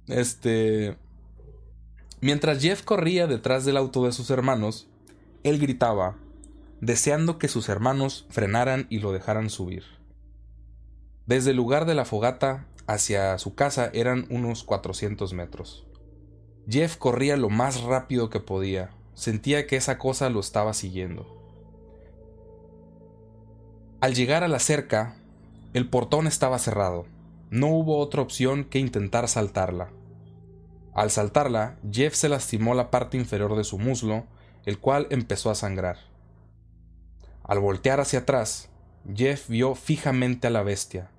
Este... 0.09 0.99
Mientras 2.21 2.61
Jeff 2.61 2.83
corría 2.83 3.27
detrás 3.27 3.65
del 3.65 3.77
auto 3.77 4.05
de 4.05 4.13
sus 4.13 4.31
hermanos, 4.31 4.89
él 5.45 5.59
gritaba, 5.59 6.17
deseando 6.81 7.39
que 7.39 7.49
sus 7.49 7.69
hermanos 7.69 8.27
frenaran 8.31 8.87
y 8.91 8.99
lo 8.99 9.13
dejaran 9.13 9.51
subir. 9.51 9.85
Desde 11.27 11.51
el 11.51 11.57
lugar 11.57 11.87
de 11.87 11.95
la 11.95 12.05
fogata 12.05 12.67
hacia 12.87 13.39
su 13.39 13.55
casa 13.55 13.91
eran 13.93 14.27
unos 14.31 14.65
400 14.65 15.33
metros. 15.33 15.87
Jeff 16.69 16.97
corría 16.97 17.37
lo 17.37 17.49
más 17.49 17.83
rápido 17.83 18.31
que 18.31 18.41
podía. 18.41 18.91
Sentía 19.15 19.67
que 19.67 19.77
esa 19.77 19.99
cosa 19.99 20.31
lo 20.31 20.41
estaba 20.41 20.75
siguiendo. 20.75 21.27
Al 24.01 24.15
llegar 24.15 24.43
a 24.43 24.49
la 24.49 24.59
cerca, 24.59 25.17
el 25.75 25.89
portón 25.89 26.27
estaba 26.27 26.59
cerrado. 26.59 27.07
No 27.51 27.69
hubo 27.69 27.99
otra 27.99 28.23
opción 28.23 28.65
que 28.65 28.79
intentar 28.79 29.29
saltarla. 29.29 29.91
Al 30.95 31.11
saltarla, 31.11 31.79
Jeff 31.91 32.15
se 32.15 32.29
lastimó 32.29 32.75
la 32.75 32.91
parte 32.91 33.17
inferior 33.17 33.57
de 33.57 33.65
su 33.65 33.79
muslo, 33.79 34.27
el 34.67 34.79
cual 34.79 35.07
empezó 35.11 35.51
a 35.51 35.55
sangrar. 35.55 35.99
Al 37.45 37.59
voltear 37.59 38.01
hacia 38.01 38.21
atrás, 38.21 38.71
Jeff 39.15 39.49
vio 39.49 39.75
fijamente 39.75 40.47
a 40.47 40.51
la 40.51 40.63
bestia. 40.63 41.11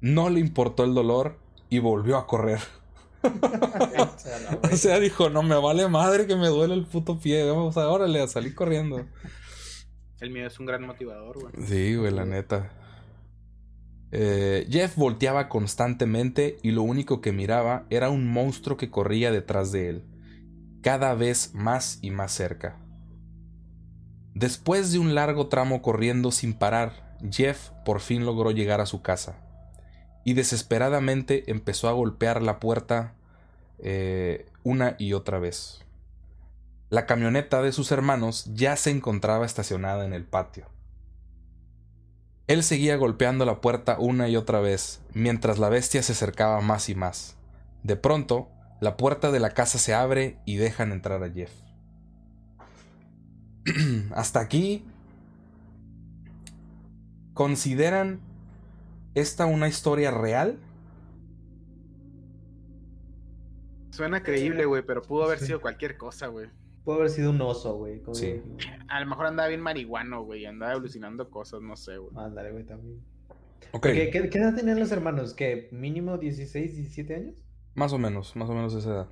No 0.00 0.28
le 0.28 0.40
importó 0.40 0.84
el 0.84 0.94
dolor 0.94 1.38
y 1.70 1.78
volvió 1.78 2.16
a 2.16 2.26
correr. 2.26 2.60
O 4.72 4.76
sea, 4.76 5.00
dijo, 5.00 5.30
no 5.30 5.42
me 5.42 5.56
vale 5.56 5.88
madre 5.88 6.28
que 6.28 6.36
me 6.36 6.46
duele 6.46 6.74
el 6.74 6.86
puto 6.86 7.18
pie. 7.18 7.44
Vamos 7.44 7.76
a 7.76 7.88
órale, 7.88 8.22
a 8.22 8.28
salir 8.28 8.54
corriendo. 8.54 9.04
El 10.20 10.30
miedo 10.30 10.46
es 10.46 10.60
un 10.60 10.66
gran 10.66 10.86
motivador, 10.86 11.38
güey. 11.40 11.66
Sí, 11.66 11.96
güey, 11.96 12.12
la 12.12 12.24
neta. 12.24 12.70
Eh, 14.12 14.66
Jeff 14.70 14.96
volteaba 14.96 15.48
constantemente 15.48 16.58
y 16.62 16.70
lo 16.70 16.82
único 16.82 17.20
que 17.20 17.32
miraba 17.32 17.84
era 17.90 18.08
un 18.08 18.26
monstruo 18.26 18.76
que 18.76 18.90
corría 18.90 19.30
detrás 19.32 19.72
de 19.72 19.88
él, 19.88 20.04
cada 20.86 21.14
vez 21.14 21.52
más 21.52 21.98
y 22.00 22.12
más 22.12 22.30
cerca. 22.30 22.76
Después 24.34 24.92
de 24.92 25.00
un 25.00 25.16
largo 25.16 25.48
tramo 25.48 25.82
corriendo 25.82 26.30
sin 26.30 26.54
parar, 26.54 27.18
Jeff 27.28 27.70
por 27.84 27.98
fin 27.98 28.24
logró 28.24 28.52
llegar 28.52 28.80
a 28.80 28.86
su 28.86 29.02
casa 29.02 29.34
y 30.24 30.34
desesperadamente 30.34 31.50
empezó 31.50 31.88
a 31.88 31.92
golpear 31.92 32.40
la 32.40 32.60
puerta 32.60 33.14
eh, 33.80 34.46
una 34.62 34.94
y 34.96 35.14
otra 35.14 35.40
vez. 35.40 35.84
La 36.88 37.04
camioneta 37.04 37.62
de 37.62 37.72
sus 37.72 37.90
hermanos 37.90 38.48
ya 38.54 38.76
se 38.76 38.90
encontraba 38.92 39.44
estacionada 39.44 40.04
en 40.04 40.12
el 40.12 40.24
patio. 40.24 40.68
Él 42.46 42.62
seguía 42.62 42.94
golpeando 42.94 43.44
la 43.44 43.60
puerta 43.60 43.96
una 43.98 44.28
y 44.28 44.36
otra 44.36 44.60
vez, 44.60 45.00
mientras 45.12 45.58
la 45.58 45.68
bestia 45.68 46.04
se 46.04 46.12
acercaba 46.12 46.60
más 46.60 46.88
y 46.88 46.94
más. 46.94 47.36
De 47.82 47.96
pronto, 47.96 48.50
la 48.80 48.96
puerta 48.96 49.30
de 49.30 49.40
la 49.40 49.50
casa 49.50 49.78
se 49.78 49.94
abre 49.94 50.38
y 50.44 50.56
dejan 50.56 50.92
entrar 50.92 51.22
a 51.22 51.30
Jeff. 51.30 51.52
Hasta 54.14 54.40
aquí, 54.40 54.84
¿consideran 57.34 58.20
esta 59.14 59.46
una 59.46 59.68
historia 59.68 60.10
real? 60.10 60.58
Suena 63.90 64.22
creíble, 64.22 64.66
güey, 64.66 64.82
pero 64.82 65.00
pudo 65.00 65.24
haber 65.24 65.38
sido 65.38 65.60
cualquier 65.60 65.96
cosa, 65.96 66.26
güey. 66.26 66.48
Puede 66.84 66.98
haber 66.98 67.10
sido 67.10 67.30
un 67.30 67.40
oso, 67.40 67.76
güey. 67.78 68.02
Sí. 68.12 68.42
A 68.88 69.00
lo 69.00 69.06
mejor 69.06 69.26
andaba 69.26 69.48
bien 69.48 69.62
marihuano, 69.62 70.22
güey, 70.22 70.44
andaba 70.44 70.72
alucinando 70.72 71.30
cosas, 71.30 71.62
no 71.62 71.76
sé, 71.76 71.96
güey. 71.96 72.12
Ándale, 72.14 72.52
güey, 72.52 72.64
también. 72.64 73.00
Ok, 73.72 73.84
¿Qué, 73.84 74.10
qué, 74.10 74.28
qué 74.28 74.38
edad 74.38 74.54
tenían 74.54 74.78
los 74.78 74.92
hermanos? 74.92 75.32
¿Qué? 75.32 75.68
¿Mínimo 75.72 76.18
16, 76.18 76.76
17 76.76 77.14
años? 77.14 77.45
Más 77.76 77.92
o 77.92 77.98
menos, 77.98 78.34
más 78.34 78.50
o 78.50 78.54
menos 78.54 78.74
esa 78.74 78.90
edad. 78.90 79.06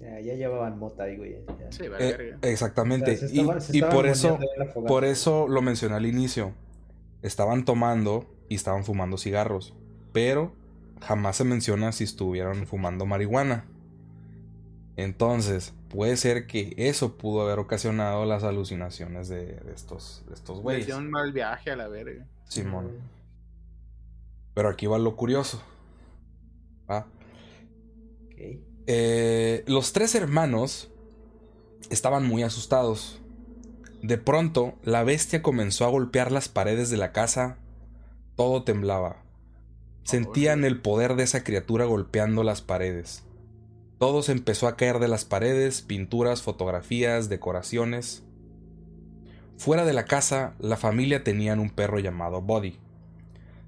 Ya, 0.00 0.20
ya 0.20 0.34
llevaban 0.34 0.78
mota 0.78 1.04
ahí, 1.04 1.16
güey. 1.16 1.32
ya. 1.58 1.70
Sí, 1.72 1.88
vale, 1.88 2.10
Eh, 2.32 2.36
exactamente. 2.42 3.12
O 3.12 3.16
sea, 3.16 3.28
se 3.60 3.76
Y- 3.78 3.82
por 3.82 4.06
eso, 4.06 4.38
por 4.86 5.04
eso 5.04 5.48
lo 5.48 5.60
mencioné 5.62 5.96
al 5.96 6.06
inicio. 6.06 6.52
Estaban 7.22 7.64
tomando 7.64 8.26
y 8.48 8.54
estaban 8.54 8.84
fumando 8.84 9.16
cigarros, 9.18 9.74
pero 10.12 10.52
jamás 11.02 11.36
se 11.36 11.44
menciona 11.44 11.92
si 11.92 12.04
estuvieron 12.04 12.66
fumando 12.66 13.04
marihuana. 13.06 13.64
Entonces, 14.96 15.74
puede 15.88 16.16
ser 16.16 16.46
que 16.46 16.74
eso 16.76 17.16
pudo 17.16 17.42
haber 17.42 17.58
ocasionado 17.58 18.24
las 18.24 18.44
alucinaciones 18.44 19.28
de, 19.28 19.46
de 19.60 19.72
estos, 19.74 20.24
de 20.28 20.34
estos 20.34 20.60
güeyes. 20.60 20.88
un 20.94 21.10
mal 21.10 21.32
viaje 21.32 21.70
a 21.70 21.76
la 21.76 21.88
verga. 21.88 22.26
Simón. 22.44 22.90
Pero 24.54 24.68
aquí 24.70 24.86
va 24.86 24.98
lo 24.98 25.16
curioso. 25.16 25.60
¿va? 26.90 27.06
Eh, 28.86 29.64
los 29.66 29.92
tres 29.92 30.14
hermanos 30.14 30.90
estaban 31.90 32.26
muy 32.26 32.42
asustados. 32.42 33.20
De 34.02 34.18
pronto, 34.18 34.74
la 34.82 35.02
bestia 35.02 35.42
comenzó 35.42 35.84
a 35.84 35.90
golpear 35.90 36.30
las 36.30 36.48
paredes 36.48 36.90
de 36.90 36.96
la 36.96 37.12
casa. 37.12 37.58
Todo 38.36 38.62
temblaba. 38.62 39.22
Sentían 40.04 40.64
el 40.64 40.80
poder 40.80 41.16
de 41.16 41.24
esa 41.24 41.42
criatura 41.42 41.84
golpeando 41.84 42.44
las 42.44 42.62
paredes. 42.62 43.24
Todo 43.98 44.22
se 44.22 44.32
empezó 44.32 44.68
a 44.68 44.76
caer 44.76 44.98
de 44.98 45.08
las 45.08 45.24
paredes, 45.24 45.80
pinturas, 45.82 46.42
fotografías, 46.42 47.28
decoraciones. 47.28 48.22
Fuera 49.56 49.86
de 49.86 49.94
la 49.94 50.04
casa, 50.04 50.54
la 50.58 50.76
familia 50.76 51.24
tenían 51.24 51.58
un 51.58 51.70
perro 51.70 51.98
llamado 51.98 52.42
Buddy. 52.42 52.78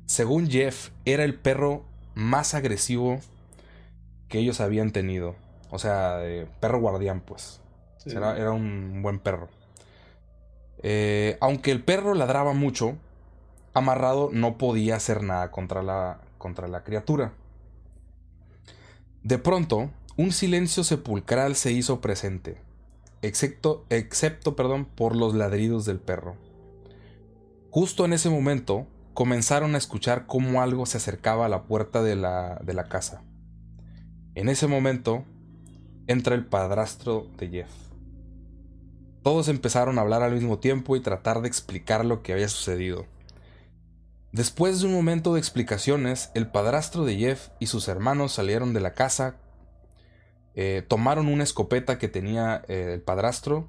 Según 0.05 0.49
Jeff, 0.49 0.91
era 1.05 1.25
el 1.25 1.35
perro 1.35 1.87
más 2.15 2.55
agresivo 2.55 3.21
que 4.29 4.39
ellos 4.39 4.61
habían 4.61 4.93
tenido. 4.93 5.35
O 5.71 5.79
sea, 5.79 6.25
eh, 6.25 6.47
perro 6.61 6.81
guardián, 6.81 7.21
pues. 7.21 7.61
Sí. 7.99 8.11
Era, 8.11 8.37
era 8.37 8.53
un 8.53 9.03
buen 9.03 9.19
perro. 9.19 9.49
Eh, 10.83 11.37
aunque 11.41 11.71
el 11.71 11.83
perro 11.83 12.15
ladraba 12.15 12.53
mucho, 12.53 12.97
Amarrado 13.75 14.31
no 14.33 14.59
podía 14.59 14.97
hacer 14.97 15.23
nada 15.23 15.51
contra 15.51 15.83
la, 15.83 16.21
contra 16.39 16.69
la 16.69 16.85
criatura. 16.85 17.33
De 19.23 19.39
pronto, 19.39 19.91
un 20.17 20.33
silencio 20.33 20.85
sepulcral 20.85 21.55
se 21.55 21.73
hizo 21.73 22.01
presente, 22.01 22.61
excepto, 23.23 23.85
excepto 23.91 24.57
perdón, 24.57 24.85
por 24.85 25.15
los 25.15 25.35
ladridos 25.35 25.85
del 25.85 26.01
perro. 26.01 26.37
Justo 27.71 28.05
en 28.05 28.15
ese 28.15 28.31
momento, 28.31 28.87
comenzaron 29.15 29.75
a 29.75 29.79
escuchar 29.79 30.27
cómo 30.27 30.63
algo 30.63 30.87
se 30.87 30.97
acercaba 30.97 31.47
a 31.47 31.49
la 31.49 31.65
puerta 31.65 32.03
de 32.03 32.17
la, 32.17 32.59
de 32.65 32.75
la 32.75 32.89
casa. 32.89 33.23
En 34.39 34.49
ese 34.49 34.69
momento, 34.69 35.25
entra 36.07 36.37
el 36.37 36.47
padrastro 36.47 37.27
de 37.39 37.49
Jeff. 37.49 37.71
Todos 39.25 39.49
empezaron 39.49 39.99
a 39.99 40.03
hablar 40.03 40.23
al 40.23 40.33
mismo 40.33 40.61
tiempo 40.61 40.95
y 40.95 41.01
tratar 41.01 41.43
de 41.43 41.49
explicar 41.49 42.05
lo 42.05 42.23
que 42.23 42.35
había 42.35 42.49
sucedido. 42.49 43.07
Después 44.31 44.79
de 44.79 44.87
un 44.87 44.93
momento 44.93 45.35
de 45.35 45.41
explicaciones, 45.41 46.31
el 46.35 46.47
padrastro 46.47 47.05
de 47.05 47.17
Jeff 47.17 47.49
y 47.59 47.67
sus 47.67 47.89
hermanos 47.89 48.31
salieron 48.31 48.73
de 48.75 48.79
la 48.79 48.95
casa, 48.95 49.35
eh, 50.55 50.85
tomaron 50.87 51.27
una 51.27 51.43
escopeta 51.43 51.99
que 51.99 52.07
tenía 52.07 52.63
eh, 52.69 52.93
el 52.95 53.01
padrastro 53.01 53.69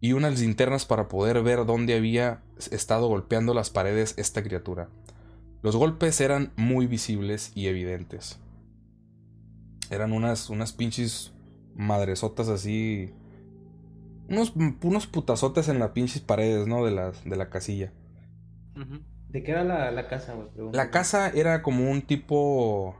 y 0.00 0.14
unas 0.14 0.40
linternas 0.40 0.86
para 0.86 1.08
poder 1.08 1.42
ver 1.42 1.66
dónde 1.66 1.94
había 1.94 2.40
estado 2.70 3.06
golpeando 3.08 3.52
las 3.52 3.68
paredes 3.68 4.14
esta 4.16 4.42
criatura. 4.42 4.88
Los 5.60 5.76
golpes 5.76 6.22
eran 6.22 6.54
muy 6.56 6.86
visibles 6.86 7.52
y 7.54 7.66
evidentes. 7.66 8.38
Eran 9.94 10.12
unas, 10.12 10.50
unas 10.50 10.72
pinches 10.72 11.32
madresotas 11.74 12.48
así. 12.48 13.12
Unos, 14.28 14.54
unos 14.82 15.06
putazotes 15.06 15.68
en 15.68 15.78
las 15.78 15.90
pinches 15.90 16.20
paredes, 16.22 16.66
¿no? 16.66 16.84
De, 16.84 16.90
las, 16.90 17.24
de 17.24 17.36
la 17.36 17.50
casilla. 17.50 17.92
¿De 19.28 19.42
qué 19.42 19.50
era 19.52 19.64
la, 19.64 19.90
la 19.90 20.08
casa, 20.08 20.34
güey? 20.34 20.48
La 20.72 20.90
casa 20.90 21.28
era 21.30 21.62
como 21.62 21.90
un 21.90 22.02
tipo. 22.02 22.96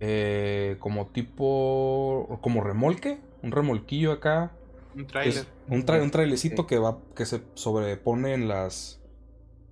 eh, 0.00 0.76
como 0.80 1.06
tipo. 1.08 2.38
como 2.42 2.62
remolque. 2.62 3.20
Un 3.42 3.52
remolquillo 3.52 4.12
acá. 4.12 4.52
Un 4.94 5.06
trailer. 5.06 5.34
es 5.34 5.46
un, 5.68 5.84
tra- 5.86 6.02
un 6.02 6.10
trailecito 6.10 6.62
Sí. 6.62 6.68
que 6.68 6.78
va. 6.78 6.98
que 7.16 7.24
se 7.26 7.42
sobrepone 7.54 8.34
en 8.34 8.48
las. 8.48 9.00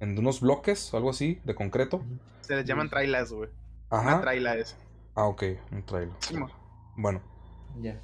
en 0.01 0.19
unos 0.19 0.41
bloques 0.41 0.93
o 0.95 0.97
algo 0.97 1.11
así, 1.11 1.41
de 1.45 1.55
concreto. 1.55 2.03
Se 2.43 2.57
les 2.57 2.65
llaman 2.65 2.89
trailers, 2.89 3.33
güey. 3.33 3.51
Una 3.91 4.01
Ajá. 4.01 4.21
traila 4.21 4.57
es. 4.57 4.77
Ah, 5.15 5.27
ok, 5.27 5.43
un 5.73 5.83
trailer. 5.85 6.15
Sí. 6.21 6.35
Bueno, 6.97 7.21
Ya. 7.81 8.01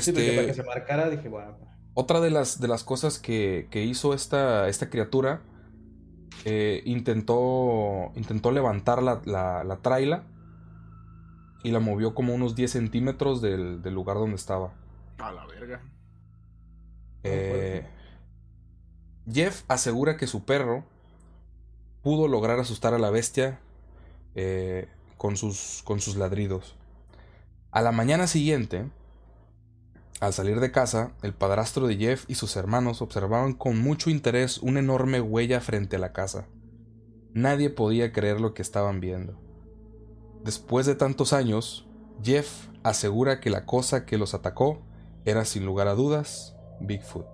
Sí, 0.00 0.12
porque 0.12 0.32
para 0.32 0.44
que 0.46 0.50
este. 0.50 0.54
se 0.54 0.62
marcara 0.64 1.10
dije, 1.10 1.28
bueno, 1.28 1.56
pues, 1.58 1.70
Otra 1.94 2.20
de 2.20 2.30
las, 2.30 2.60
de 2.60 2.68
las 2.68 2.84
cosas 2.84 3.18
que, 3.18 3.68
que 3.70 3.84
hizo 3.84 4.14
esta, 4.14 4.68
esta 4.68 4.90
criatura, 4.90 5.42
eh, 6.44 6.82
intentó, 6.86 8.12
intentó 8.16 8.50
levantar 8.50 9.02
la, 9.02 9.20
la, 9.24 9.64
la 9.64 9.76
traila 9.78 10.24
y 11.62 11.70
la 11.70 11.80
movió 11.80 12.14
como 12.14 12.34
unos 12.34 12.54
10 12.54 12.70
centímetros 12.72 13.40
del, 13.40 13.82
del 13.82 13.94
lugar 13.94 14.16
donde 14.16 14.36
estaba. 14.36 14.72
A 15.18 15.32
la 15.32 15.46
verga. 15.46 15.82
Eh, 17.22 17.86
Jeff 19.30 19.64
asegura 19.68 20.16
que 20.16 20.26
su 20.26 20.44
perro 20.44 20.84
pudo 22.02 22.28
lograr 22.28 22.58
asustar 22.58 22.92
a 22.92 22.98
la 22.98 23.10
bestia 23.10 23.60
eh, 24.34 24.88
con, 25.16 25.36
sus, 25.36 25.82
con 25.84 26.00
sus 26.00 26.16
ladridos. 26.16 26.74
A 27.70 27.82
la 27.82 27.92
mañana 27.92 28.26
siguiente, 28.26 28.90
al 30.20 30.32
salir 30.32 30.60
de 30.60 30.70
casa, 30.70 31.12
el 31.22 31.34
padrastro 31.34 31.86
de 31.86 31.96
Jeff 31.96 32.24
y 32.28 32.36
sus 32.36 32.56
hermanos 32.56 33.02
observaban 33.02 33.52
con 33.52 33.78
mucho 33.78 34.10
interés 34.10 34.58
una 34.58 34.80
enorme 34.80 35.20
huella 35.20 35.60
frente 35.60 35.96
a 35.96 35.98
la 35.98 36.12
casa. 36.12 36.46
Nadie 37.32 37.68
podía 37.68 38.12
creer 38.12 38.40
lo 38.40 38.54
que 38.54 38.62
estaban 38.62 39.00
viendo. 39.00 39.38
Después 40.44 40.86
de 40.86 40.94
tantos 40.94 41.32
años, 41.32 41.86
Jeff 42.22 42.68
asegura 42.82 43.40
que 43.40 43.50
la 43.50 43.66
cosa 43.66 44.06
que 44.06 44.18
los 44.18 44.34
atacó 44.34 44.80
era 45.24 45.44
sin 45.44 45.64
lugar 45.64 45.88
a 45.88 45.94
dudas 45.94 46.54
Bigfoot. 46.80 47.26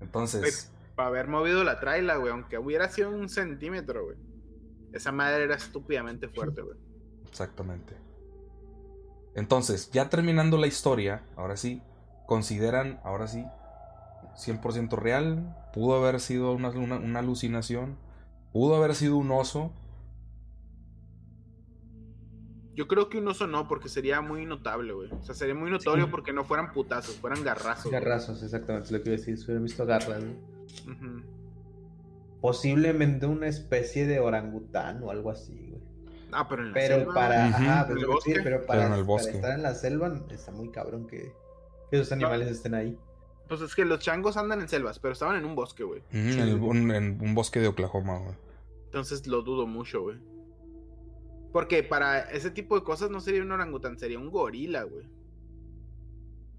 Entonces, 0.00 0.70
Para 1.00 1.08
haber 1.08 1.28
movido 1.28 1.64
la 1.64 1.80
traila, 1.80 2.16
güey. 2.16 2.30
Aunque 2.30 2.58
hubiera 2.58 2.86
sido 2.90 3.08
un 3.10 3.30
centímetro, 3.30 4.04
güey. 4.04 4.18
Esa 4.92 5.12
madre 5.12 5.44
era 5.44 5.54
estúpidamente 5.54 6.28
fuerte, 6.28 6.60
güey. 6.60 6.76
exactamente. 7.26 7.94
Entonces, 9.34 9.90
ya 9.92 10.10
terminando 10.10 10.58
la 10.58 10.66
historia, 10.66 11.22
ahora 11.36 11.56
sí, 11.56 11.80
consideran, 12.26 13.00
ahora 13.02 13.28
sí, 13.28 13.46
100% 14.36 14.94
real, 14.98 15.56
pudo 15.72 15.94
haber 15.96 16.20
sido 16.20 16.52
una, 16.52 16.68
una- 16.68 16.98
una 16.98 17.20
alucinación, 17.20 17.96
pudo 18.52 18.76
haber 18.76 18.94
sido 18.94 19.16
un 19.16 19.30
oso, 19.30 19.72
Yo 22.74 22.86
creo 22.88 23.08
que 23.08 23.18
un 23.18 23.28
oso 23.28 23.46
no, 23.46 23.68
porque 23.68 23.88
sería 23.88 24.20
muy 24.22 24.44
notable, 24.46 24.92
güey. 24.92 25.10
O 25.12 25.22
sea, 25.22 25.34
sería 25.34 25.54
muy 25.54 25.70
notorio 25.70 26.04
Sí. 26.06 26.10
porque 26.10 26.32
no 26.32 26.44
fueran 26.44 26.72
putazos, 26.72 27.16
fueran 27.16 27.42
garrazos. 27.42 27.90
güey. 27.90 27.94
garrazos, 28.02 28.42
exactamente, 28.42 28.86
es 28.86 28.92
lo 28.92 29.02
que 29.02 29.10
iba 29.10 29.16
a 29.16 29.18
decir. 29.18 29.36
Si 29.38 29.44
hubiera 29.46 29.60
visto 29.60 29.84
garras, 29.86 30.22
¿no? 30.22 30.59
Posiblemente 32.40 33.26
una 33.26 33.48
especie 33.48 34.06
de 34.06 34.18
orangután 34.20 35.02
o 35.02 35.10
algo 35.10 35.30
así, 35.30 35.66
güey. 35.68 35.82
Ah, 36.32 36.46
pero 36.48 36.62
en 36.62 36.68
la 36.68 36.74
Pero 36.74 36.94
selva, 36.96 37.14
para, 37.14 37.46
ajá, 37.46 37.80
¿En 37.82 37.86
pero, 37.88 37.98
el 37.98 38.00
sí, 38.00 38.06
bosque? 38.06 38.40
pero 38.44 38.66
para, 38.66 38.80
Pero 38.82 38.94
en 38.94 39.00
el 39.00 39.06
para 39.06 39.06
bosque. 39.06 39.30
estar 39.32 39.52
en 39.52 39.62
la 39.62 39.74
selva 39.74 40.20
está 40.30 40.52
muy 40.52 40.70
cabrón 40.70 41.06
que, 41.06 41.32
que 41.90 41.96
esos 41.96 42.12
animales 42.12 42.48
estén 42.48 42.74
ahí. 42.74 42.96
Pues 43.48 43.60
es 43.62 43.74
que 43.74 43.84
los 43.84 43.98
changos 43.98 44.36
andan 44.36 44.60
en 44.60 44.68
selvas, 44.68 45.00
pero 45.00 45.12
estaban 45.12 45.36
en 45.36 45.44
un 45.44 45.56
bosque, 45.56 45.82
güey. 45.82 46.02
En, 46.12 46.62
un, 46.62 46.90
en 46.92 47.18
un 47.20 47.34
bosque 47.34 47.58
de 47.58 47.66
Oklahoma. 47.66 48.18
güey. 48.18 48.34
Entonces 48.84 49.26
lo 49.26 49.42
dudo 49.42 49.66
mucho, 49.66 50.02
güey. 50.02 50.18
Porque 51.52 51.82
para 51.82 52.20
ese 52.30 52.52
tipo 52.52 52.76
de 52.78 52.84
cosas 52.84 53.10
no 53.10 53.20
sería 53.20 53.42
un 53.42 53.50
orangután, 53.50 53.98
sería 53.98 54.20
un 54.20 54.30
gorila, 54.30 54.84
güey. 54.84 55.04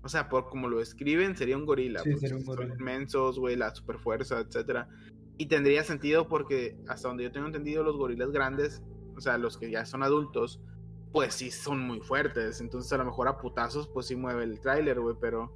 O 0.04 0.10
sea, 0.10 0.30
por 0.30 0.50
como 0.50 0.68
lo 0.68 0.82
escriben, 0.82 1.36
sería 1.36 1.58
un 1.58 1.66
gorila. 1.66 2.00
Sí, 2.02 2.12
porque 2.12 2.28
sería 2.28 2.38
un 2.38 2.56
son 2.56 2.72
inmensos, 2.80 3.38
güey, 3.40 3.56
la 3.56 3.74
superfuerza, 3.76 4.40
etcétera. 4.40 4.90
Y 5.38 5.46
tendría 5.48 5.84
sentido 5.84 6.28
porque, 6.28 6.78
hasta 6.88 7.08
donde 7.08 7.24
yo 7.24 7.32
tengo 7.32 7.48
entendido, 7.48 7.84
los 7.84 7.98
gorilas 7.98 8.32
grandes, 8.32 8.82
o 9.16 9.22
sea, 9.22 9.38
los 9.38 9.58
que 9.58 9.70
ya 9.70 9.86
son 9.86 10.02
adultos, 10.04 10.60
pues 11.12 11.34
sí 11.36 11.52
son 11.52 11.80
muy 11.86 12.00
fuertes. 12.02 12.62
Entonces, 12.62 12.92
a 12.94 12.98
lo 12.98 13.06
mejor 13.06 13.28
a 13.28 13.38
putazos, 13.38 13.88
pues 13.88 14.08
sí 14.08 14.16
mueve 14.16 14.44
el 14.44 14.60
tráiler, 14.60 15.00
güey, 15.00 15.16
pero. 15.20 15.52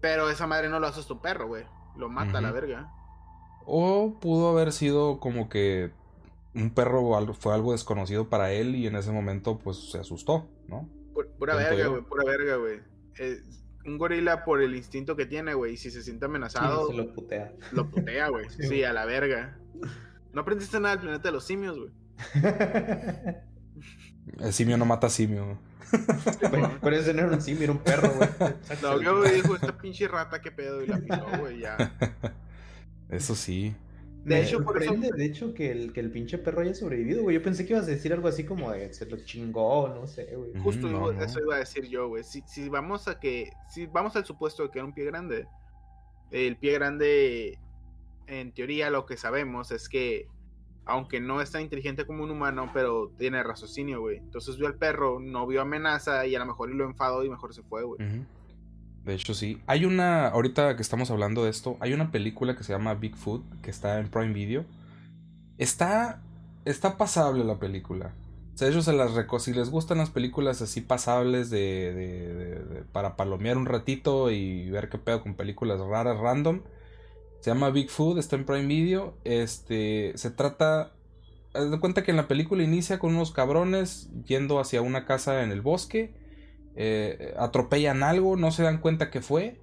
Pero 0.00 0.30
esa 0.30 0.46
madre 0.46 0.68
no 0.68 0.80
lo 0.80 0.86
hace 0.86 1.02
tu 1.02 1.20
perro, 1.20 1.46
güey. 1.48 1.64
Lo 1.96 2.08
mata 2.08 2.38
a 2.38 2.40
la 2.40 2.52
verga. 2.52 2.90
O 3.66 4.18
pudo 4.20 4.48
haber 4.48 4.72
sido 4.72 5.20
como 5.20 5.48
que 5.48 5.90
un 6.54 6.70
perro 6.70 7.34
fue 7.34 7.54
algo 7.54 7.72
desconocido 7.72 8.28
para 8.28 8.52
él 8.52 8.74
y 8.74 8.86
en 8.86 8.96
ese 8.96 9.12
momento 9.12 9.58
pues 9.58 9.90
se 9.90 9.98
asustó, 9.98 10.48
¿no? 10.66 10.88
Pu- 11.12 11.28
Pura 11.38 11.54
verga, 11.56 11.86
güey, 11.88 12.02
pura 12.02 12.24
verga, 12.24 12.56
güey. 12.56 12.80
Eh, 13.18 13.42
un 13.86 13.96
gorila 13.98 14.44
por 14.44 14.60
el 14.62 14.74
instinto 14.76 15.16
que 15.16 15.26
tiene, 15.26 15.54
güey, 15.54 15.74
y 15.74 15.76
si 15.76 15.90
se 15.90 16.02
siente 16.02 16.26
amenazado, 16.26 16.86
Sí, 16.88 16.92
se 16.92 16.98
lo 17.02 17.14
putea. 17.14 17.52
lo 17.72 17.90
putea, 17.90 18.28
güey. 18.28 18.46
Sí, 18.68 18.84
a 18.84 18.92
la 18.92 19.04
verga. 19.06 19.56
No 20.32 20.42
aprendiste 20.42 20.78
nada 20.78 20.94
del 20.96 21.04
planeta 21.04 21.28
de 21.28 21.32
los 21.32 21.44
simios, 21.44 21.78
güey. 21.78 21.90
El 24.38 24.52
simio 24.52 24.76
no 24.76 24.84
mata 24.84 25.08
simio. 25.08 25.58
pero, 26.40 26.70
pero 26.80 26.96
ese 26.96 27.12
no 27.14 27.22
era 27.22 27.32
un 27.34 27.42
simio, 27.42 27.64
era 27.64 27.72
un 27.72 27.78
perro, 27.78 28.10
güey. 28.14 28.28
Vio, 29.00 29.18
güey, 29.18 29.34
dijo, 29.36 29.54
esta 29.56 29.76
pinche 29.76 30.06
rata, 30.06 30.40
qué 30.40 30.50
pedo, 30.52 30.82
y 30.82 30.86
la 30.86 30.98
pisó, 30.98 31.26
güey, 31.40 31.60
ya. 31.60 31.76
Eso 33.08 33.34
sí. 33.34 33.74
De 34.24 34.34
Me 34.34 34.42
hecho, 34.42 34.62
por 34.62 34.76
eso- 34.82 34.92
sorprende, 34.92 35.16
de 35.16 35.24
hecho, 35.24 35.54
que 35.54 35.70
el, 35.70 35.92
que 35.94 36.00
el 36.00 36.10
pinche 36.10 36.36
perro 36.36 36.60
haya 36.60 36.74
sobrevivido, 36.74 37.22
güey. 37.22 37.36
Yo 37.36 37.42
pensé 37.42 37.64
que 37.66 37.72
ibas 37.72 37.86
a 37.86 37.90
decir 37.90 38.12
algo 38.12 38.28
así 38.28 38.44
como 38.44 38.70
de 38.70 38.92
se 38.92 39.06
lo 39.06 39.16
chingó, 39.24 39.88
no 39.88 40.06
sé, 40.06 40.36
güey. 40.36 40.50
Ujú, 40.50 40.62
Justo 40.62 40.88
no, 40.88 41.10
iba- 41.10 41.12
no. 41.14 41.24
eso 41.24 41.40
iba 41.40 41.56
a 41.56 41.58
decir 41.60 41.88
yo, 41.88 42.08
güey. 42.08 42.22
Si, 42.22 42.42
si 42.46 42.68
vamos 42.68 43.08
a 43.08 43.18
que, 43.18 43.50
si 43.70 43.86
vamos 43.86 44.14
al 44.16 44.24
supuesto 44.26 44.62
de 44.64 44.70
que 44.70 44.78
era 44.78 44.86
un 44.86 44.92
pie 44.92 45.06
grande, 45.06 45.46
el 46.30 46.56
pie 46.58 46.72
grande, 46.74 47.58
en 48.26 48.52
teoría, 48.52 48.90
lo 48.90 49.06
que 49.06 49.16
sabemos 49.16 49.70
es 49.72 49.88
que, 49.88 50.28
aunque 50.84 51.20
no 51.20 51.40
es 51.40 51.50
tan 51.50 51.62
inteligente 51.62 52.04
como 52.04 52.22
un 52.22 52.30
humano, 52.30 52.70
pero 52.74 53.10
tiene 53.16 53.42
raciocinio, 53.42 54.00
güey. 54.00 54.18
Entonces 54.18 54.56
vio 54.58 54.66
al 54.66 54.74
perro, 54.76 55.18
no 55.18 55.46
vio 55.46 55.62
amenaza 55.62 56.26
y 56.26 56.34
a 56.34 56.38
lo 56.40 56.46
mejor 56.46 56.70
lo 56.74 56.84
enfadó 56.84 57.24
y 57.24 57.30
mejor 57.30 57.54
se 57.54 57.62
fue, 57.62 57.84
güey. 57.84 58.00
De 59.04 59.14
hecho, 59.14 59.34
sí. 59.34 59.60
Hay 59.66 59.84
una, 59.84 60.28
ahorita 60.28 60.76
que 60.76 60.82
estamos 60.82 61.10
hablando 61.10 61.44
de 61.44 61.50
esto, 61.50 61.76
hay 61.80 61.92
una 61.94 62.10
película 62.12 62.56
que 62.56 62.64
se 62.64 62.72
llama 62.72 62.94
Bigfoot, 62.94 63.42
que 63.62 63.70
está 63.70 63.98
en 63.98 64.08
Prime 64.10 64.32
Video. 64.32 64.64
Está, 65.58 66.22
está 66.64 66.96
pasable 66.96 67.44
la 67.44 67.58
película. 67.58 68.12
O 68.54 68.58
sea, 68.60 68.68
ellos 68.68 68.84
se 68.84 68.92
las 68.92 69.12
si 69.42 69.54
les 69.54 69.70
gustan 69.70 69.98
las 69.98 70.10
películas 70.10 70.60
así 70.60 70.82
pasables 70.82 71.48
de, 71.50 71.58
de- 71.94 72.34
de- 72.34 72.64
de- 72.64 72.82
para 72.82 73.16
palomear 73.16 73.56
un 73.56 73.66
ratito 73.66 74.30
y 74.30 74.68
ver 74.70 74.88
qué 74.90 74.98
pedo 74.98 75.22
con 75.22 75.34
películas 75.34 75.80
raras 75.80 76.18
random. 76.18 76.60
Se 77.40 77.50
llama 77.50 77.70
Bigfoot, 77.70 78.18
está 78.18 78.36
en 78.36 78.44
Prime 78.44 78.66
Video. 78.66 79.14
Este, 79.24 80.12
se 80.16 80.30
trata, 80.30 80.92
haz 81.54 81.70
de 81.70 81.80
cuenta 81.80 82.02
que 82.02 82.10
en 82.10 82.18
la 82.18 82.28
película 82.28 82.62
inicia 82.62 82.98
con 82.98 83.14
unos 83.14 83.32
cabrones 83.32 84.10
yendo 84.26 84.60
hacia 84.60 84.82
una 84.82 85.06
casa 85.06 85.42
en 85.42 85.52
el 85.52 85.62
bosque 85.62 86.14
eh, 86.76 87.34
atropellan 87.38 88.02
algo, 88.02 88.36
no 88.36 88.50
se 88.50 88.62
dan 88.62 88.78
cuenta 88.78 89.10
que 89.10 89.20
fue. 89.20 89.60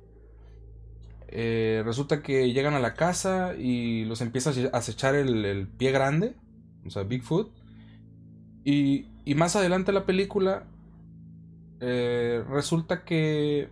Eh, 1.29 1.81
resulta 1.85 2.21
que 2.21 2.53
llegan 2.53 2.73
a 2.73 2.79
la 2.79 2.93
casa 2.93 3.53
y 3.57 4.05
los 4.05 4.21
empieza 4.21 4.51
a 4.71 4.77
acechar 4.77 5.15
el, 5.15 5.45
el 5.45 5.67
pie 5.67 5.91
grande, 5.91 6.35
o 6.85 6.89
sea, 6.89 7.03
Bigfoot. 7.03 7.51
Y, 8.63 9.07
y 9.25 9.35
más 9.35 9.55
adelante 9.55 9.91
en 9.91 9.95
la 9.95 10.05
película, 10.05 10.63
eh, 11.79 12.43
resulta 12.49 13.03
que, 13.03 13.69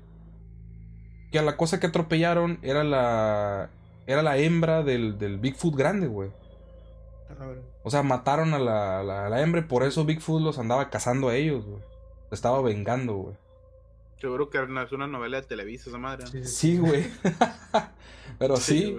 que 1.31 1.39
a 1.39 1.43
la 1.43 1.57
cosa 1.57 1.79
que 1.79 1.87
atropellaron 1.87 2.59
era 2.61 2.83
la, 2.83 3.69
era 4.05 4.21
la 4.21 4.37
hembra 4.37 4.83
del, 4.83 5.17
del 5.17 5.37
Bigfoot 5.39 5.75
grande, 5.75 6.07
güey. 6.07 6.29
A 7.39 7.45
ver. 7.45 7.61
O 7.83 7.89
sea, 7.89 8.03
mataron 8.03 8.53
a 8.53 8.59
la, 8.59 9.41
hembra 9.41 9.61
y 9.61 9.63
por 9.65 9.83
eso 9.83 10.05
Bigfoot 10.05 10.41
los 10.41 10.59
andaba 10.59 10.89
cazando 10.89 11.29
a 11.29 11.35
ellos, 11.35 11.65
güey. 11.65 11.81
Estaba 12.31 12.61
vengando, 12.61 13.15
güey. 13.15 13.35
Seguro 14.17 14.49
que 14.49 14.57
es 14.57 14.91
una 14.91 15.07
novela 15.07 15.41
de 15.41 15.47
Televisa 15.47 15.89
esa 15.89 15.99
madre. 15.99 16.25
Sí, 16.45 16.77
güey. 16.77 17.05
Pero 18.39 18.55
sí, 18.57 18.97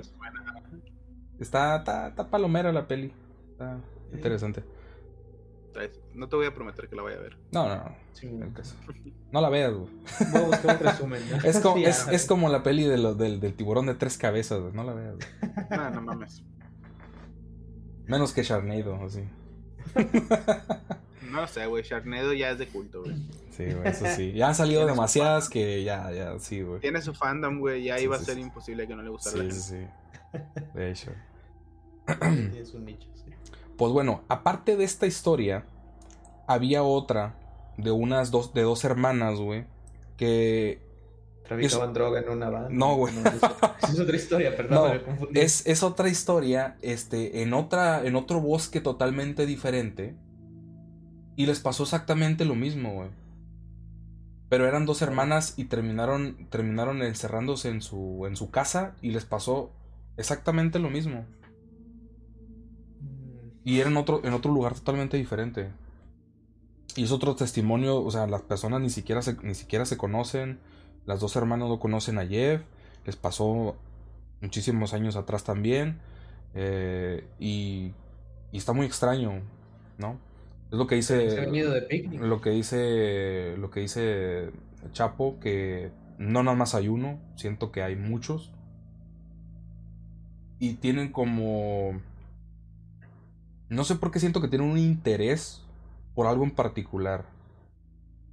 está, 1.41 1.77
está, 1.77 2.09
está 2.09 2.29
palomera 2.31 2.73
la 2.73 2.87
peli. 2.87 3.13
Está 3.53 3.81
interesante. 4.13 4.63
No 6.15 6.29
te 6.29 6.37
voy 6.37 6.47
a 6.47 6.55
prometer 6.55 6.89
que 6.89 6.97
la 6.97 7.03
vaya 7.03 7.19
a 7.19 7.21
ver. 7.21 7.37
No, 7.53 7.69
no, 7.69 7.77
no. 7.77 7.97
Sí, 8.13 8.27
en 8.27 8.37
güey. 8.37 8.49
el 8.49 8.55
caso. 8.55 8.75
No 9.31 9.41
la 9.43 9.51
veas, 9.51 9.75
güey. 9.75 9.91
Voy 10.33 10.43
a 10.43 10.47
buscar 10.47 10.77
un 10.79 10.83
resumen. 10.87 11.23
¿no? 11.31 11.37
Es, 11.45 11.61
como, 11.61 11.77
Sí, 11.77 11.85
es, 11.85 12.09
es 12.09 12.25
como 12.27 12.49
la 12.49 12.63
peli 12.63 12.85
de 12.85 12.97
lo- 12.97 13.15
del, 13.15 13.41
del 13.41 13.53
tiburón 13.55 13.85
de 13.87 13.95
tres 13.95 14.17
cabezas, 14.17 14.61
güey. 14.61 14.73
No 14.73 14.85
la 14.85 14.95
veas, 14.95 15.17
güey. 15.17 15.29
No, 15.71 15.91
no 15.91 16.01
mames. 16.01 16.43
Menos 18.07 18.33
que 18.33 18.43
Sharknado, 18.43 18.95
así. 19.05 19.25
No 21.31 21.47
sé, 21.47 21.67
güey. 21.67 21.83
Sharknado 21.83 22.33
ya 22.33 22.51
es 22.51 22.59
de 22.59 22.67
culto, 22.69 23.03
güey. 23.03 23.17
Sí, 23.51 23.65
güey, 23.65 23.89
eso 23.89 24.05
sí. 24.15 24.33
Ya 24.33 24.49
han 24.49 24.55
salido 24.55 24.87
demasiadas 24.87 25.49
que 25.49 25.83
ya, 25.85 26.11
ya, 26.13 26.39
sí, 26.39 26.63
güey. 26.63 26.81
Tiene 26.81 27.01
su 27.03 27.15
fandom, 27.15 27.59
güey, 27.59 27.85
ya 27.85 27.97
Sí, 27.99 28.05
iba 28.05 28.17
sí, 28.17 28.23
a 28.23 28.27
ser 28.27 28.35
sí. 28.37 28.41
imposible 28.41 28.87
que 28.87 28.95
no 28.95 29.03
le 29.03 29.11
gustara. 29.11 29.43
Sí, 29.45 29.51
sí, 29.51 29.61
sí. 30.33 30.41
De 30.75 30.91
hecho. 30.91 31.11
Tienes 32.21 32.75
un 32.75 32.85
nicho, 32.85 33.09
sí. 33.15 33.33
Pues 33.77 33.93
bueno, 33.93 34.23
aparte 34.29 34.77
de 34.77 34.85
esta 34.85 35.07
historia, 35.07 35.65
había 36.47 36.83
otra 36.83 37.35
de 37.77 37.91
unas 37.91 38.31
dos, 38.31 38.55
de 38.55 38.63
dos 38.63 38.85
hermanas, 38.85 39.39
güey, 39.39 39.65
que 40.17 40.81
Traficaban 41.47 41.93
droga 41.93 42.21
en 42.21 42.29
una 42.29 42.51
banda. 42.51 42.69
No, 42.73 42.97
güey. 42.97 43.15
Esa 43.83 43.93
es 43.93 44.01
otra 44.01 44.17
historia, 44.17 44.57
perdón, 44.57 44.75
No, 44.89 44.93
me 44.95 45.03
confundí. 45.03 45.41
es, 45.41 45.65
es 45.67 45.83
otra 45.83 46.09
historia, 46.09 46.77
este, 46.83 47.43
en 47.43 47.55
otra, 47.55 48.05
en 48.05 48.17
otro 48.17 48.41
bosque 48.41 48.81
totalmente 48.81 49.47
diferente. 49.47 50.17
Y 51.37 51.47
les 51.47 51.61
pasó 51.61 51.83
exactamente 51.83 52.45
lo 52.45 52.55
mismo, 52.55 52.95
güey. 52.95 53.11
Pero 54.49 54.67
eran 54.67 54.87
dos 54.87 55.03
hermanas 55.03 55.55
y 55.57 55.65
terminaron, 55.65 56.49
terminaron 56.51 57.03
encerrándose 57.03 57.69
en 57.69 57.83
su, 57.83 58.25
en 58.27 58.37
su 58.37 58.51
casa 58.51 58.95
y 59.03 59.11
les 59.11 59.25
pasó 59.25 59.73
exactamente 60.17 60.79
lo 60.79 60.89
mismo. 60.89 61.27
Y 63.65 63.81
era 63.81 63.91
en 63.91 63.97
otro, 63.97 64.21
en 64.25 64.33
otro 64.33 64.53
lugar 64.53 64.75
totalmente 64.75 65.17
diferente. 65.17 65.73
Y 66.95 67.05
es 67.05 67.13
otro 67.13 67.35
testimonio, 67.35 68.03
o 68.03 68.11
sea, 68.11 68.27
las 68.27 68.43
personas 68.43 68.81
ni 68.81 68.91
siquiera 68.91 69.21
se, 69.21 69.37
ni 69.43 69.55
siquiera 69.55 69.85
se 69.85 69.97
conocen. 69.97 70.61
Las 71.05 71.21
dos 71.21 71.37
hermanas 71.37 71.69
no 71.69 71.79
conocen 71.81 72.19
a 72.19 72.27
Jeff. 72.27 72.63
Les 73.05 73.17
pasó 73.17 73.77
muchísimos 74.41 74.95
años 74.95 75.17
atrás 75.17 75.45
también. 75.45 76.01
eh, 76.55 77.29
y, 77.39 77.93
y 78.53 78.57
está 78.57 78.73
muy 78.73 78.87
extraño, 78.87 79.43
¿no? 79.99 80.19
Es 80.71 80.79
lo 80.79 80.87
que 80.87 80.97
dice. 80.97 81.47
Lo 82.19 82.41
que 82.41 82.51
dice. 82.51 83.55
Lo 83.59 83.71
que 83.71 83.81
dice 83.81 84.51
Chapo, 84.93 85.39
que 85.41 85.91
no 86.19 86.43
nada 86.43 86.57
más 86.57 86.75
hay 86.75 86.89
uno. 86.89 87.21
Siento 87.37 87.71
que 87.71 87.83
hay 87.83 87.97
muchos. 87.97 88.53
Y 90.59 90.75
tienen 90.75 91.13
como. 91.13 92.01
No 93.69 93.85
sé 93.85 93.97
por 93.97 94.11
qué 94.11 94.21
siento 94.21 94.41
que 94.41 94.49
tienen 94.49 94.71
un 94.71 94.79
interés 94.79 95.63
por 96.15 96.27
algo 96.27 96.45
en 96.45 96.53
particular. 96.53 97.27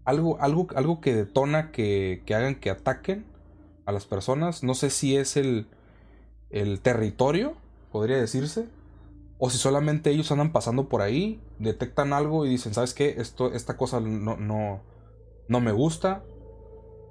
Algo, 0.05 0.39
algo, 0.41 0.67
algo 0.75 1.01
que 1.01 1.15
detona 1.15 1.71
que, 1.71 2.23
que 2.25 2.35
hagan 2.35 2.55
que 2.55 2.69
ataquen 2.69 3.25
a 3.85 3.91
las 3.91 4.05
personas. 4.05 4.63
No 4.63 4.73
sé 4.73 4.89
si 4.89 5.15
es 5.15 5.37
el, 5.37 5.67
el 6.49 6.81
territorio, 6.81 7.53
podría 7.91 8.17
decirse. 8.17 8.67
O 9.37 9.49
si 9.49 9.57
solamente 9.57 10.09
ellos 10.11 10.31
andan 10.31 10.51
pasando 10.51 10.87
por 10.87 11.01
ahí, 11.01 11.39
detectan 11.59 12.13
algo 12.13 12.45
y 12.45 12.49
dicen, 12.49 12.73
¿sabes 12.73 12.93
qué? 12.93 13.15
Esto, 13.17 13.53
esta 13.53 13.77
cosa 13.77 13.99
no, 13.99 14.37
no, 14.37 14.87
no 15.47 15.61
me 15.61 15.71
gusta. 15.71 16.29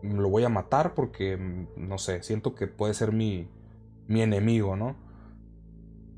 Lo 0.03 0.29
voy 0.31 0.45
a 0.45 0.49
matar 0.49 0.95
porque, 0.95 1.37
mm, 1.37 1.69
no 1.77 1.99
sé, 1.99 2.23
siento 2.23 2.55
que 2.55 2.67
puede 2.69 2.95
ser 2.95 3.13
mi, 3.13 3.55
mi 4.07 4.23
enemigo, 4.23 4.77
¿no? 4.77 4.97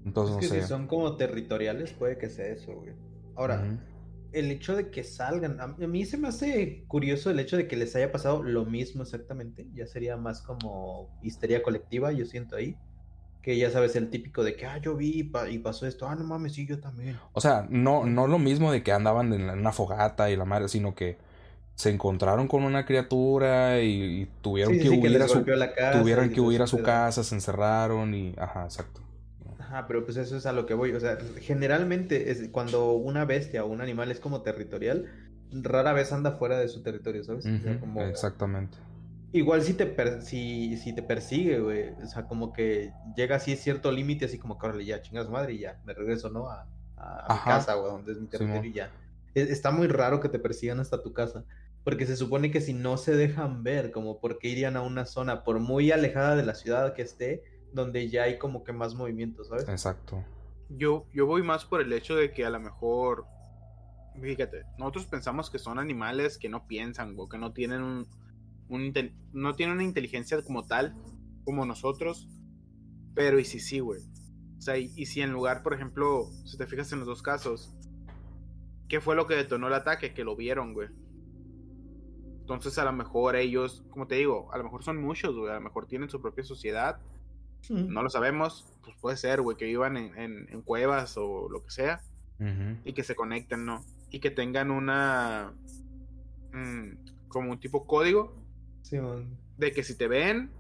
Entonces, 0.04 0.34
Es 0.34 0.36
que 0.36 0.48
no 0.48 0.54
sé. 0.56 0.60
si 0.60 0.62
son 0.62 0.86
como 0.86 1.16
territoriales, 1.16 1.92
puede 1.92 2.18
que 2.18 2.28
sea 2.30 2.46
eso, 2.48 2.74
güey. 2.74 2.94
Ahora, 3.34 3.74
el 4.32 4.50
hecho 4.50 4.76
de 4.76 4.90
que 4.90 5.04
salgan, 5.04 5.60
a 5.60 5.64
a 5.64 5.86
mí 5.88 6.04
se 6.06 6.18
me 6.18 6.28
hace 6.28 6.84
curioso 6.86 7.30
el 7.30 7.40
hecho 7.40 7.56
de 7.56 7.68
que 7.68 7.76
les 7.76 7.94
haya 7.96 8.12
pasado 8.12 8.42
lo 8.42 8.64
mismo 8.66 9.02
exactamente. 9.02 9.68
Ya 9.74 9.86
sería 9.86 10.16
más 10.16 10.42
como 10.42 11.16
histeria 11.22 11.62
colectiva, 11.62 12.12
yo 12.12 12.26
siento 12.26 12.56
ahí. 12.56 12.80
Que 13.44 13.58
ya 13.58 13.70
sabes, 13.70 13.94
el 13.94 14.08
típico 14.08 14.42
de 14.42 14.56
que, 14.56 14.64
ah, 14.64 14.78
yo 14.78 14.96
vi 14.96 15.18
y 15.18 15.22
pa- 15.24 15.50
y 15.50 15.58
pasó 15.58 15.86
esto, 15.86 16.08
ah, 16.08 16.14
no 16.14 16.24
mames, 16.24 16.54
sí, 16.54 16.66
yo 16.66 16.80
también. 16.80 17.18
O 17.34 17.40
sea, 17.42 17.66
no, 17.68 18.06
no 18.06 18.26
lo 18.26 18.38
mismo 18.38 18.72
de 18.72 18.82
que 18.82 18.90
andaban 18.92 19.32
en 19.34 19.50
una 19.50 19.70
fogata 19.72 20.30
y 20.30 20.36
la 20.36 20.46
madre, 20.46 20.68
sino 20.68 20.94
que 20.94 21.18
se 21.74 21.90
encontraron 21.90 22.48
con 22.48 22.64
una 22.64 22.86
criatura 22.86 23.80
y, 23.82 24.22
y 24.22 24.28
tuvieron 24.40 24.74
Sí, 24.74 24.80
que 24.80 24.88
sí, 24.88 24.98
huir 24.98 25.20
a 25.22 25.28
su 25.28 25.44
la 25.44 25.74
casa 25.74 26.00
tuvieron 26.00 26.30
que 26.30 26.40
huir 26.40 26.62
a 26.62 26.66
su 26.66 26.80
casa, 26.82 27.22
se 27.22 27.34
encerraron 27.34 28.14
y 28.14 28.34
ajá, 28.38 28.64
exacto. 28.64 29.00
Ajá, 29.58 29.86
pero 29.86 30.04
pues 30.04 30.16
eso 30.16 30.36
es 30.36 30.46
a 30.46 30.52
lo 30.52 30.66
que 30.66 30.74
voy. 30.74 30.92
O 30.92 31.00
sea, 31.00 31.18
generalmente 31.40 32.30
es 32.30 32.48
cuando 32.50 32.92
una 32.92 33.24
bestia 33.24 33.64
o 33.64 33.68
un 33.68 33.80
animal 33.80 34.10
es 34.10 34.20
como 34.20 34.42
territorial, 34.42 35.06
rara 35.52 35.92
vez 35.92 36.12
anda 36.12 36.32
fuera 36.32 36.58
de 36.58 36.68
su 36.68 36.82
territorio, 36.82 37.24
¿sabes? 37.24 37.46
O 37.46 37.48
sea, 37.62 37.72
Ujú, 37.72 37.80
como- 37.80 38.02
Exactamente. 38.02 38.78
Igual 39.34 39.62
si 39.62 39.74
te, 39.74 39.86
per- 39.86 40.22
si, 40.22 40.76
si 40.76 40.92
te 40.94 41.02
persigue, 41.02 41.58
güey. 41.58 41.90
O 42.00 42.06
sea, 42.06 42.24
como 42.28 42.52
que 42.52 42.92
llega 43.16 43.34
así 43.34 43.52
a 43.52 43.56
cierto 43.56 43.90
límite, 43.90 44.26
así 44.26 44.38
como 44.38 44.56
que 44.56 44.66
órale, 44.66 44.84
ya 44.84 45.02
chingas 45.02 45.28
madre 45.28 45.54
y 45.54 45.58
ya 45.58 45.80
me 45.84 45.92
regreso, 45.92 46.30
¿no? 46.30 46.48
A, 46.48 46.68
a- 46.96 47.26
a 47.26 47.34
mi 47.34 47.40
casa, 47.40 47.74
güey, 47.74 47.90
donde 47.90 48.12
es 48.12 48.18
mi 48.20 48.28
territorio 48.28 48.70
y 48.70 48.72
ya. 48.72 48.90
E- 49.34 49.42
Está 49.50 49.72
muy 49.72 49.88
raro 49.88 50.20
que 50.20 50.28
te 50.28 50.38
persigan 50.38 50.78
hasta 50.78 51.02
tu 51.02 51.12
casa. 51.12 51.44
Porque 51.82 52.06
se 52.06 52.16
supone 52.16 52.52
que 52.52 52.60
si 52.60 52.74
no 52.74 52.96
se 52.96 53.16
dejan 53.16 53.64
ver, 53.64 53.90
como 53.90 54.20
porque 54.20 54.46
irían 54.48 54.76
a 54.76 54.82
una 54.82 55.04
zona, 55.04 55.42
por 55.42 55.58
muy 55.58 55.90
alejada 55.90 56.36
de 56.36 56.46
la 56.46 56.54
ciudad 56.54 56.94
que 56.94 57.02
esté, 57.02 57.42
donde 57.72 58.08
ya 58.08 58.22
hay 58.22 58.38
como 58.38 58.62
que 58.62 58.72
más 58.72 58.94
movimiento, 58.94 59.42
¿sabes? 59.42 59.68
Exacto. 59.68 60.22
Yo, 60.68 61.06
yo 61.12 61.26
voy 61.26 61.42
más 61.42 61.64
por 61.64 61.80
el 61.80 61.92
hecho 61.92 62.14
de 62.14 62.30
que 62.32 62.46
a 62.46 62.50
lo 62.50 62.60
mejor, 62.60 63.26
fíjate, 64.20 64.62
nosotros 64.78 65.06
pensamos 65.06 65.50
que 65.50 65.58
son 65.58 65.80
animales 65.80 66.38
que 66.38 66.48
no 66.48 66.68
piensan 66.68 67.14
o 67.18 67.28
que 67.28 67.36
no 67.36 67.52
tienen 67.52 67.82
un, 67.82 68.06
un 68.68 68.92
no 69.32 69.54
tienen 69.54 69.74
una 69.76 69.84
inteligencia 69.84 70.40
como 70.42 70.64
tal, 70.66 70.94
como 71.44 71.64
nosotros, 71.66 72.28
pero 73.14 73.38
y 73.38 73.44
si 73.44 73.60
sí, 73.60 73.80
güey. 73.80 74.00
O 74.58 74.60
sea, 74.60 74.78
y, 74.78 74.90
y 74.96 75.06
si 75.06 75.20
en 75.20 75.32
lugar, 75.32 75.62
por 75.62 75.74
ejemplo, 75.74 76.30
si 76.44 76.56
te 76.56 76.66
fijas 76.66 76.90
en 76.92 77.00
los 77.00 77.06
dos 77.08 77.22
casos, 77.22 77.74
¿qué 78.88 79.00
fue 79.00 79.14
lo 79.16 79.26
que 79.26 79.34
detonó 79.34 79.66
el 79.68 79.74
ataque? 79.74 80.14
Que 80.14 80.24
lo 80.24 80.36
vieron, 80.36 80.72
güey. 80.74 80.88
Entonces 82.40 82.76
a 82.78 82.84
lo 82.84 82.92
mejor 82.92 83.36
ellos, 83.36 83.84
como 83.90 84.06
te 84.06 84.16
digo, 84.16 84.52
a 84.52 84.58
lo 84.58 84.64
mejor 84.64 84.82
son 84.82 85.00
muchos, 85.00 85.34
güey, 85.34 85.50
a 85.50 85.54
lo 85.54 85.60
mejor 85.62 85.86
tienen 85.86 86.10
su 86.10 86.20
propia 86.20 86.44
sociedad 86.44 86.98
no 87.88 88.02
lo 88.02 88.10
sabemos, 88.10 88.66
pues 88.82 88.94
puede 89.00 89.16
ser, 89.16 89.40
güey, 89.40 89.56
que 89.56 89.64
vivan 89.64 89.96
en, 89.96 90.18
en- 90.18 90.46
en 90.50 90.60
cuevas 90.60 91.16
o 91.16 91.48
lo 91.48 91.62
que 91.62 91.70
sea 91.70 92.02
y 92.84 92.92
que 92.92 93.02
se 93.02 93.14
conecten, 93.14 93.64
¿no? 93.64 93.82
Y 94.10 94.20
que 94.20 94.30
tengan 94.30 94.70
una. 94.70 95.54
mm, 96.52 97.28
como 97.28 97.50
un 97.52 97.58
tipo 97.58 97.86
código 97.86 98.36
De 99.56 99.72
que 99.72 99.82
si 99.82 99.96
te 99.96 100.08
ven, 100.08 100.50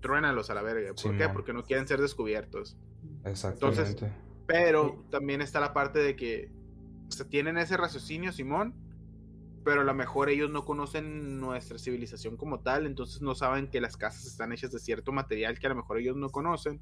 truénalos 0.00 0.50
a 0.50 0.54
la 0.54 0.62
verga. 0.62 0.92
¿Por 0.94 1.16
qué? 1.16 1.28
Porque 1.28 1.52
no 1.52 1.64
quieren 1.64 1.88
ser 1.88 2.00
descubiertos. 2.00 2.76
Exactamente. 3.24 4.12
Pero 4.46 5.04
también 5.10 5.40
está 5.40 5.60
la 5.60 5.72
parte 5.72 5.98
de 6.00 6.16
que 6.16 6.50
o 7.08 7.12
sea, 7.12 7.26
tienen 7.26 7.56
ese 7.56 7.76
raciocinio, 7.76 8.32
Simón, 8.32 8.74
pero 9.64 9.80
a 9.80 9.84
lo 9.84 9.94
mejor 9.94 10.28
ellos 10.28 10.50
no 10.50 10.64
conocen 10.64 11.40
nuestra 11.40 11.78
civilización 11.78 12.36
como 12.36 12.60
tal, 12.60 12.86
entonces 12.86 13.22
no 13.22 13.34
saben 13.34 13.68
que 13.68 13.80
las 13.80 13.96
casas 13.96 14.26
están 14.26 14.52
hechas 14.52 14.70
de 14.70 14.78
cierto 14.78 15.12
material 15.12 15.58
que 15.58 15.66
a 15.66 15.70
lo 15.70 15.76
mejor 15.76 15.98
ellos 15.98 16.16
no 16.16 16.28
conocen. 16.28 16.80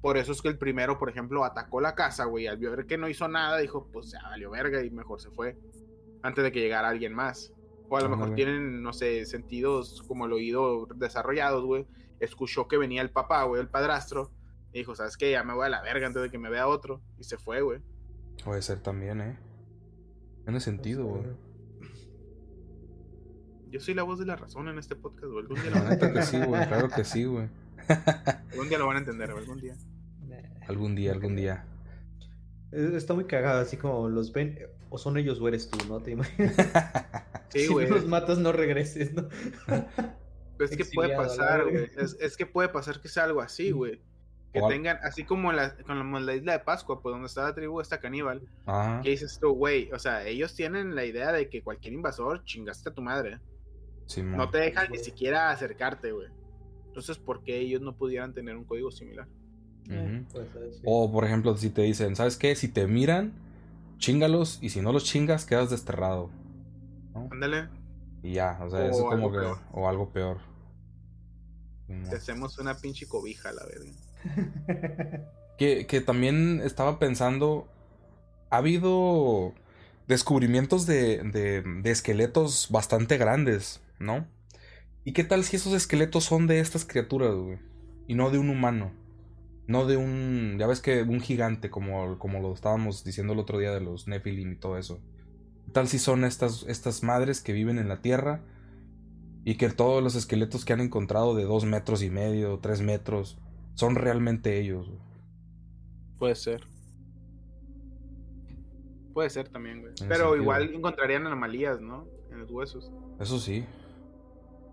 Por 0.00 0.16
eso 0.16 0.32
es 0.32 0.40
que 0.40 0.48
el 0.48 0.56
primero, 0.56 0.96
por 0.98 1.10
ejemplo, 1.10 1.44
atacó 1.44 1.80
la 1.80 1.94
casa, 1.94 2.24
güey, 2.24 2.46
al 2.46 2.56
ver 2.56 2.86
que 2.86 2.96
no 2.96 3.08
hizo 3.08 3.28
nada, 3.28 3.58
dijo, 3.58 3.88
pues 3.92 4.12
ya 4.12 4.22
valió 4.22 4.50
verga 4.50 4.82
y 4.82 4.90
mejor 4.90 5.20
se 5.20 5.30
fue, 5.30 5.58
antes 6.22 6.44
de 6.44 6.52
que 6.52 6.60
llegara 6.60 6.88
alguien 6.88 7.12
más. 7.12 7.52
O 7.90 7.96
a 7.96 8.00
lo 8.02 8.08
mejor 8.08 8.36
tienen, 8.36 8.84
no 8.84 8.92
sé, 8.92 9.26
sentidos 9.26 10.04
como 10.06 10.26
el 10.26 10.32
oído 10.32 10.86
desarrollados, 10.94 11.64
güey. 11.64 11.86
Escuchó 12.20 12.68
que 12.68 12.78
venía 12.78 13.02
el 13.02 13.10
papá, 13.10 13.42
güey, 13.42 13.60
el 13.60 13.68
padrastro, 13.68 14.30
y 14.72 14.78
dijo, 14.78 14.94
¿sabes 14.94 15.16
qué? 15.16 15.32
Ya 15.32 15.42
me 15.42 15.54
voy 15.54 15.66
a 15.66 15.70
la 15.70 15.82
verga 15.82 16.06
antes 16.06 16.22
de 16.22 16.30
que 16.30 16.38
me 16.38 16.50
vea 16.50 16.68
otro. 16.68 17.02
Y 17.18 17.24
se 17.24 17.36
fue, 17.36 17.62
güey. 17.62 17.80
Puede 18.44 18.62
ser 18.62 18.78
también, 18.78 19.20
¿eh? 19.20 19.38
Tiene 20.44 20.60
sentido, 20.60 21.04
güey. 21.04 21.24
Yo 23.70 23.80
soy 23.80 23.94
la 23.94 24.04
voz 24.04 24.20
de 24.20 24.26
la 24.26 24.36
razón 24.36 24.68
en 24.68 24.78
este 24.78 24.94
podcast, 24.94 25.26
güey. 25.26 25.40
Algún 25.40 25.60
día 25.60 25.70
lo 25.70 25.76
van 25.76 25.86
a 25.86 25.92
entender. 25.94 26.14
que 26.14 26.22
sí, 26.22 26.38
güey. 26.38 26.68
Claro 26.68 26.88
que 26.88 27.04
sí, 27.04 27.24
güey. 27.24 27.48
Algún 28.52 28.68
día 28.68 28.78
lo 28.78 28.86
van 28.86 28.96
a 28.96 29.00
entender, 29.00 29.32
güey. 29.32 29.42
Algún 29.42 29.60
día. 29.60 29.76
Algún 30.68 30.94
día, 30.94 31.12
algún 31.12 31.34
día. 31.34 31.66
Está 32.70 33.14
muy 33.14 33.24
cagado, 33.24 33.60
así 33.60 33.76
como 33.76 34.08
los 34.08 34.32
ven, 34.32 34.60
o 34.90 34.98
son 34.98 35.16
ellos 35.18 35.40
o 35.40 35.48
eres 35.48 35.68
tú, 35.68 35.78
¿no? 35.88 35.98
¿Te 35.98 36.12
imaginas? 36.12 36.54
Sí, 37.50 37.60
si 37.60 37.72
güey. 37.72 37.88
los 37.88 38.06
matas, 38.06 38.38
no 38.38 38.52
regreses, 38.52 39.12
¿no? 39.12 39.28
Es 40.58 40.76
que 40.76 40.84
puede 40.84 41.16
pasar, 41.16 41.64
güey. 41.70 41.90
Es, 41.96 42.18
es 42.20 42.36
que 42.36 42.44
puede 42.44 42.68
pasar 42.68 43.00
que 43.00 43.08
sea 43.08 43.24
algo 43.24 43.40
así, 43.40 43.70
güey. 43.70 43.98
Que 44.52 44.60
tengan, 44.68 44.98
así 45.02 45.24
como 45.24 45.50
en 45.50 45.56
la, 45.56 45.76
como 45.76 46.18
en 46.18 46.26
la 46.26 46.34
isla 46.34 46.52
de 46.52 46.58
Pascua, 46.58 47.00
pues 47.00 47.12
donde 47.12 47.28
está 47.28 47.44
la 47.44 47.54
tribu 47.54 47.80
esta 47.80 48.00
caníbal. 48.00 48.42
Ajá. 48.66 49.00
¿Qué 49.02 49.10
dices 49.10 49.38
tú, 49.40 49.52
güey? 49.52 49.90
O 49.92 49.98
sea, 49.98 50.26
ellos 50.26 50.54
tienen 50.54 50.94
la 50.94 51.04
idea 51.04 51.32
de 51.32 51.48
que 51.48 51.62
cualquier 51.62 51.94
invasor 51.94 52.44
chingaste 52.44 52.90
a 52.90 52.92
tu 52.92 53.00
madre. 53.00 53.38
No 54.18 54.50
te 54.50 54.58
dejan 54.58 54.90
ni 54.90 54.98
siquiera 54.98 55.50
acercarte, 55.50 56.10
güey. 56.10 56.28
Entonces, 56.88 57.16
¿por 57.18 57.44
qué 57.44 57.58
ellos 57.58 57.80
no 57.80 57.94
pudieran 57.94 58.34
tener 58.34 58.56
un 58.56 58.64
código 58.64 58.90
similar? 58.90 59.28
Eh, 59.88 60.24
ser, 60.32 60.48
sí. 60.72 60.82
O, 60.84 61.10
por 61.12 61.24
ejemplo, 61.24 61.56
si 61.56 61.70
te 61.70 61.82
dicen, 61.82 62.16
¿sabes 62.16 62.36
qué? 62.36 62.56
Si 62.56 62.66
te 62.66 62.88
miran, 62.88 63.32
chingalos. 63.98 64.58
Y 64.60 64.70
si 64.70 64.80
no 64.80 64.92
los 64.92 65.04
chingas, 65.04 65.44
quedas 65.44 65.70
desterrado. 65.70 66.30
¿No? 67.20 67.30
Ándale, 67.30 67.68
Y 68.22 68.34
ya, 68.34 68.58
o 68.62 68.70
sea, 68.70 68.80
O 68.80 68.90
eso 68.90 69.02
es 69.02 69.08
como 69.08 69.10
algo 69.10 69.30
que. 69.30 69.38
peor. 69.38 69.58
O 69.72 69.88
algo 69.88 70.12
peor. 70.12 70.38
Te 72.08 72.16
hacemos 72.16 72.58
una 72.58 72.80
pinche 72.80 73.06
cobija, 73.08 73.52
la 73.52 73.64
verga. 73.66 73.92
Que, 75.56 75.86
que 75.86 76.00
también 76.00 76.60
estaba 76.64 76.98
pensando. 76.98 77.68
Ha 78.50 78.58
habido 78.58 79.54
descubrimientos 80.08 80.86
de, 80.86 81.22
de, 81.22 81.62
de 81.62 81.90
esqueletos 81.90 82.68
bastante 82.70 83.18
grandes, 83.18 83.80
¿no? 83.98 84.26
¿Y 85.04 85.12
qué 85.12 85.24
tal 85.24 85.44
si 85.44 85.56
esos 85.56 85.74
esqueletos 85.74 86.24
son 86.24 86.46
de 86.46 86.60
estas 86.60 86.84
criaturas, 86.84 87.34
güey? 87.34 87.58
Y 88.06 88.14
no 88.14 88.30
de 88.30 88.38
un 88.38 88.50
humano. 88.50 88.92
No 89.66 89.86
de 89.86 89.96
un. 89.96 90.56
Ya 90.58 90.66
ves 90.66 90.80
que 90.80 91.02
un 91.02 91.20
gigante, 91.20 91.70
como, 91.70 92.18
como 92.18 92.40
lo 92.40 92.52
estábamos 92.54 93.04
diciendo 93.04 93.32
el 93.34 93.38
otro 93.40 93.58
día 93.58 93.72
de 93.72 93.80
los 93.80 94.08
Nephilim 94.08 94.52
y 94.52 94.56
todo 94.56 94.78
eso. 94.78 95.00
¿Qué 95.70 95.74
tal 95.74 95.86
si 95.86 96.00
son 96.00 96.24
estas, 96.24 96.64
estas 96.66 97.04
madres 97.04 97.40
que 97.40 97.52
viven 97.52 97.78
en 97.78 97.86
la 97.86 98.02
tierra? 98.02 98.40
Y 99.44 99.54
que 99.54 99.68
todos 99.68 100.02
los 100.02 100.16
esqueletos 100.16 100.64
que 100.64 100.72
han 100.72 100.80
encontrado 100.80 101.36
de 101.36 101.44
dos 101.44 101.64
metros 101.64 102.02
y 102.02 102.10
medio, 102.10 102.58
tres 102.58 102.80
metros, 102.80 103.38
son 103.76 103.94
realmente 103.94 104.58
ellos, 104.58 104.88
güey. 104.88 104.98
Puede 106.18 106.34
ser. 106.34 106.66
Puede 109.14 109.30
ser 109.30 109.48
también, 109.48 109.82
güey. 109.82 109.92
En 110.00 110.08
Pero 110.08 110.34
igual 110.34 110.74
encontrarían 110.74 111.24
anomalías, 111.28 111.80
¿no? 111.80 112.04
En 112.32 112.40
los 112.40 112.50
huesos. 112.50 112.90
Eso 113.20 113.38
sí. 113.38 113.64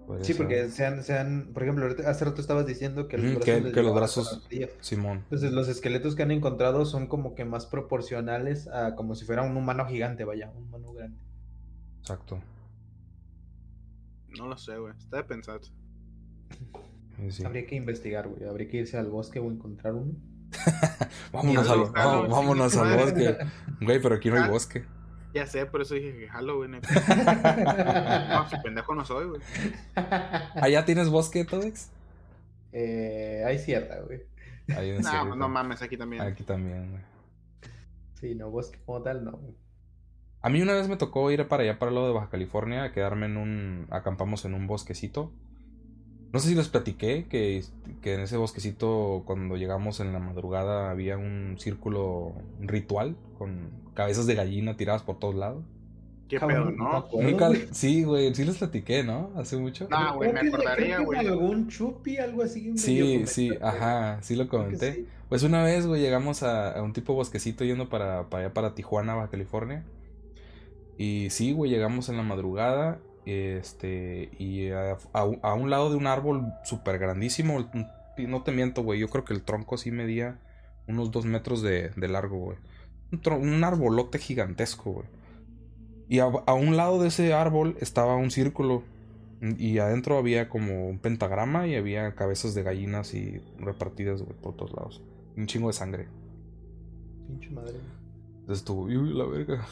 Puede 0.07 0.23
Sí, 0.23 0.33
ser. 0.33 0.37
porque 0.37 0.69
sean, 0.69 1.03
sean, 1.03 1.49
por 1.53 1.63
ejemplo, 1.63 1.85
hace 2.07 2.23
rato 2.25 2.39
estabas 2.41 2.65
diciendo 2.65 3.07
que 3.09 3.17
los 3.17 3.35
brazos, 3.35 4.41
que- 4.49 4.57
que 4.57 4.61
los. 4.65 4.71
Simón. 4.79 5.17
Entonces 5.25 5.51
los 5.51 5.67
esqueletos 5.67 6.15
que 6.15 6.23
han 6.23 6.31
encontrado 6.31 6.85
son 6.85 7.07
como 7.07 7.35
que 7.35 7.43
más 7.45 7.65
proporcionales 7.65 8.67
a 8.69 8.95
como 8.95 9.15
si 9.15 9.25
fuera 9.25 9.41
un 9.43 9.57
humano 9.57 9.85
gigante, 9.85 10.23
vaya, 10.23 10.49
un 10.55 10.63
humano 10.63 10.93
grande. 10.93 11.17
Exacto. 11.99 12.39
No 14.39 14.47
lo 14.47 14.57
sé, 14.57 14.77
güey. 14.77 14.93
Está 14.97 15.17
de 15.17 15.23
pensar. 15.25 15.59
Sí. 17.29 17.43
Habría 17.43 17.65
que 17.65 17.75
investigar, 17.75 18.27
güey. 18.29 18.47
Habría 18.47 18.69
que 18.69 18.77
irse 18.77 18.97
al 18.97 19.07
bosque 19.09 19.39
o 19.39 19.51
encontrar 19.51 19.93
uno. 19.93 20.13
Vámonos, 21.33 21.69
al, 21.69 21.79
vámonos 21.91 22.75
bosque. 22.75 23.37
Güey, 23.81 24.01
pero 24.01 24.15
aquí 24.15 24.29
no 24.29 24.37
hay 24.37 24.43
Ah. 24.43 24.49
bosque. 24.49 24.85
Ya 25.33 25.45
sé, 25.45 25.65
por 25.65 25.81
eso 25.81 25.93
dije 25.95 26.17
que 26.17 26.27
jalo, 26.27 26.57
güey. 26.57 26.69
neta. 26.69 26.87
No, 28.29 28.49
si 28.49 28.57
pendejo 28.57 28.95
no 28.95 29.05
soy, 29.05 29.27
güey. 29.27 29.41
¿Allá 30.55 30.85
tienes 30.85 31.09
bosque, 31.09 31.45
Todex? 31.45 31.91
eh, 32.71 33.43
hay 33.45 33.59
cierta, 33.59 33.99
güey. 34.01 34.21
No, 34.67 34.75
serio, 34.75 35.35
no 35.35 35.47
mames, 35.49 35.81
aquí 35.81 35.97
también. 35.97 36.21
Aquí 36.21 36.43
también, 36.43 36.91
güey. 36.91 37.03
Sí, 38.15 38.35
no, 38.35 38.49
bosque 38.49 38.79
como 38.85 39.01
tal, 39.01 39.23
no. 39.23 39.31
güey. 39.31 39.55
A 40.41 40.49
mí 40.49 40.61
una 40.61 40.73
vez 40.73 40.87
me 40.87 40.97
tocó 40.97 41.29
ir 41.31 41.47
para 41.47 41.63
allá, 41.63 41.79
para 41.79 41.89
el 41.89 41.95
lado 41.95 42.07
de 42.07 42.13
Baja 42.13 42.29
California, 42.29 42.83
a 42.83 42.91
quedarme 42.91 43.25
en 43.25 43.37
un... 43.37 43.87
Acampamos 43.89 44.45
en 44.45 44.53
un 44.53 44.67
bosquecito. 44.67 45.31
No 46.33 46.39
sé 46.39 46.49
si 46.49 46.55
les 46.55 46.67
platiqué 46.67 47.25
que, 47.29 47.63
que 48.01 48.13
en 48.15 48.21
ese 48.21 48.37
bosquecito, 48.37 49.23
cuando 49.25 49.55
llegamos 49.55 49.99
en 49.99 50.11
la 50.13 50.19
madrugada, 50.19 50.91
había 50.91 51.17
un 51.17 51.55
círculo 51.57 52.33
ritual 52.59 53.15
con 53.37 53.69
cabezas 53.93 54.27
de 54.27 54.35
gallina 54.35 54.75
tiradas 54.75 55.03
por 55.03 55.19
todos 55.19 55.35
lados. 55.35 55.63
¿Qué 56.27 56.37
Cabrón, 56.37 56.75
pedo, 56.75 57.07
no 57.11 57.21
Nunca... 57.21 57.47
güey. 57.47 57.67
Sí, 57.71 58.03
güey, 58.03 58.35
sí 58.35 58.43
les 58.43 58.57
platiqué, 58.57 59.03
¿no? 59.03 59.31
Hace 59.35 59.55
mucho. 59.57 59.87
No, 59.89 60.15
güey, 60.15 60.33
me 60.33 60.41
acordaría, 60.41 60.99
güey. 60.99 61.19
algún 61.25 61.69
chupi, 61.69 62.17
algo 62.17 62.43
así. 62.43 62.61
medio 62.61 62.77
Sí, 62.77 63.23
sí, 63.27 63.51
ajá, 63.61 64.21
sí 64.21 64.35
lo 64.35 64.47
comenté. 64.49 64.93
sí. 64.93 65.07
Pues 65.29 65.43
una 65.43 65.63
vez, 65.63 65.87
güey, 65.87 66.01
llegamos 66.01 66.43
a, 66.43 66.71
a 66.77 66.83
un 66.83 66.93
tipo 66.93 67.13
bosquecito 67.13 67.63
yendo 67.63 67.89
para, 67.89 68.29
para 68.29 68.45
allá, 68.45 68.53
para 68.53 68.75
Tijuana, 68.75 69.15
Baja 69.15 69.29
California. 69.29 69.83
Y 70.97 71.29
sí, 71.29 71.53
güey, 71.53 71.71
llegamos 71.71 72.09
en 72.09 72.17
la 72.17 72.23
madrugada. 72.23 72.99
Este, 73.29 74.29
y 74.39 74.69
a, 74.69 74.97
a 75.11 75.25
un- 75.25 75.39
a 75.43 75.53
un 75.53 75.69
lado 75.69 75.89
de 75.89 75.97
un 75.97 76.07
árbol 76.07 76.53
súper 76.63 76.97
grandísimo. 76.97 77.69
No 78.17 78.43
te 78.43 78.51
miento, 78.53 78.83
güey, 78.83 78.99
yo 79.01 79.09
creo 79.09 79.25
que 79.25 79.33
el 79.33 79.43
tronco 79.43 79.77
sí 79.77 79.91
medía 79.91 80.39
unos 80.87 81.11
dos 81.11 81.25
metros 81.25 81.61
de, 81.61 81.89
de 81.95 82.07
largo, 82.07 82.37
güey. 82.37 82.57
Un, 83.11 83.63
arbolote 83.63 84.17
gigantesco, 84.17 84.91
güey. 84.93 85.07
Y 86.09 86.19
a, 86.19 86.25
a 86.25 86.53
un 86.53 86.77
lado 86.77 87.01
de 87.01 87.09
ese 87.09 87.33
árbol 87.33 87.75
estaba 87.81 88.15
un 88.15 88.31
círculo. 88.31 88.83
Y 89.41 89.77
adentro 89.79 90.17
había 90.17 90.49
como 90.49 90.87
un 90.87 90.97
pentagrama 90.99 91.67
y 91.67 91.75
había 91.75 92.15
cabezas 92.15 92.55
de 92.55 92.63
gallinas 92.63 93.13
y 93.13 93.39
repartidas 93.59 94.21
güey, 94.23 94.35
por 94.41 94.55
todos 94.55 94.73
lados. 94.73 95.03
Un 95.35 95.45
chingo 95.47 95.67
de 95.67 95.73
sangre. 95.73 96.07
Pinche 97.27 97.49
madre. 97.51 97.75
Entonces 98.39 98.67
uy, 98.69 99.13
la 99.13 99.25
verga. 99.25 99.65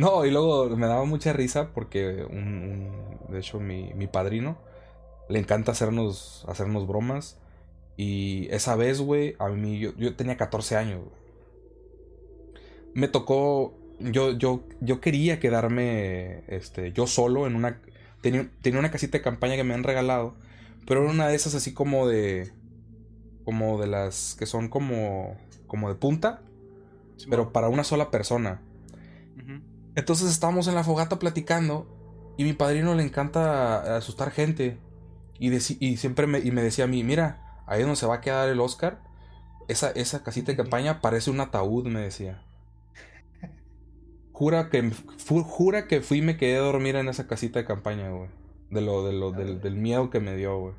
No, 0.00 0.24
y 0.24 0.30
luego 0.30 0.68
me 0.76 0.86
daba 0.86 1.04
mucha 1.04 1.32
risa 1.32 1.72
porque 1.74 2.24
un, 2.30 2.38
un- 2.38 3.32
de 3.32 3.38
hecho 3.38 3.60
mi, 3.60 3.92
mi 3.94 4.06
padrino 4.06 4.56
le 5.28 5.38
encanta 5.40 5.72
hacernos, 5.72 6.44
hacernos 6.48 6.86
bromas. 6.88 7.38
Y 7.96 8.48
esa 8.52 8.76
vez, 8.76 9.00
güey, 9.00 9.36
a 9.40 9.48
mí 9.50 9.78
yo, 9.80 9.92
yo 9.96 10.16
tenía 10.16 10.36
14 10.38 10.76
años. 10.76 11.02
Me 12.94 13.08
tocó, 13.08 13.74
yo, 14.00 14.32
yo, 14.32 14.62
yo 14.80 15.00
quería 15.00 15.38
quedarme, 15.40 16.42
este, 16.48 16.92
yo 16.92 17.06
solo 17.06 17.46
en 17.46 17.54
una, 17.54 17.80
tenía, 18.20 18.50
tenía 18.62 18.80
una 18.80 18.90
casita 18.90 19.18
de 19.18 19.22
campaña 19.24 19.56
que 19.56 19.64
me 19.64 19.74
han 19.74 19.84
regalado, 19.84 20.34
pero 20.86 21.02
era 21.02 21.10
una 21.10 21.28
de 21.28 21.36
esas 21.36 21.54
así 21.54 21.72
como 21.72 22.08
de, 22.08 22.50
como 23.44 23.80
de 23.80 23.88
las 23.88 24.36
que 24.38 24.46
son 24.46 24.68
como, 24.68 25.36
como 25.68 25.88
de 25.88 25.96
punta, 25.96 26.42
pero 27.30 27.52
para 27.52 27.68
una 27.68 27.84
sola 27.84 28.10
persona. 28.10 28.62
Entonces 30.00 30.30
estábamos 30.30 30.66
en 30.66 30.74
la 30.74 30.82
fogata 30.82 31.18
platicando 31.18 31.86
y 32.38 32.44
mi 32.44 32.54
padrino 32.54 32.94
le 32.94 33.02
encanta 33.02 33.96
asustar 33.98 34.30
gente 34.30 34.78
y, 35.38 35.58
siempre 35.98 36.26
me, 36.26 36.38
y 36.38 36.52
me 36.52 36.62
decía 36.62 36.84
a 36.84 36.88
mí, 36.88 37.04
mira, 37.04 37.62
ahí 37.66 37.80
es 37.80 37.86
donde 37.86 37.96
se 38.00 38.06
va 38.06 38.14
a 38.16 38.20
quedar 38.22 38.48
el 38.48 38.60
Oscar, 38.60 39.02
esa, 39.68 39.90
esa 39.90 40.22
casita 40.22 40.52
de 40.52 40.56
campaña 40.56 41.02
parece 41.02 41.30
un 41.30 41.40
ataúd, 41.40 41.86
me 41.86 42.00
decía. 42.00 42.42
Jura 44.32 44.70
que, 44.70 44.90
fu- 44.90 45.42
jura 45.44 45.86
que 45.86 46.00
fui 46.00 46.18
y 46.18 46.22
me 46.22 46.36
quedé 46.38 46.56
a 46.56 46.60
dormir 46.60 46.96
en 46.96 47.08
esa 47.08 47.26
casita 47.26 47.58
de 47.58 47.66
campaña, 47.66 48.10
güey. 48.10 48.30
De 48.70 48.80
lo, 48.80 49.04
de 49.04 49.12
lo, 49.12 49.32
del, 49.32 49.60
del 49.60 49.74
miedo 49.76 50.08
que 50.10 50.20
me 50.20 50.34
dio, 50.34 50.58
güey. 50.58 50.74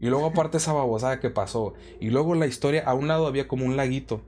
Y 0.00 0.08
luego 0.10 0.26
aparte 0.26 0.58
esa 0.58 0.72
babosada 0.72 1.18
que 1.18 1.30
pasó. 1.30 1.74
Y 2.00 2.10
luego 2.10 2.34
la 2.36 2.46
historia, 2.46 2.84
a 2.86 2.94
un 2.94 3.08
lado 3.08 3.26
había 3.26 3.48
como 3.48 3.64
un 3.64 3.76
laguito. 3.76 4.22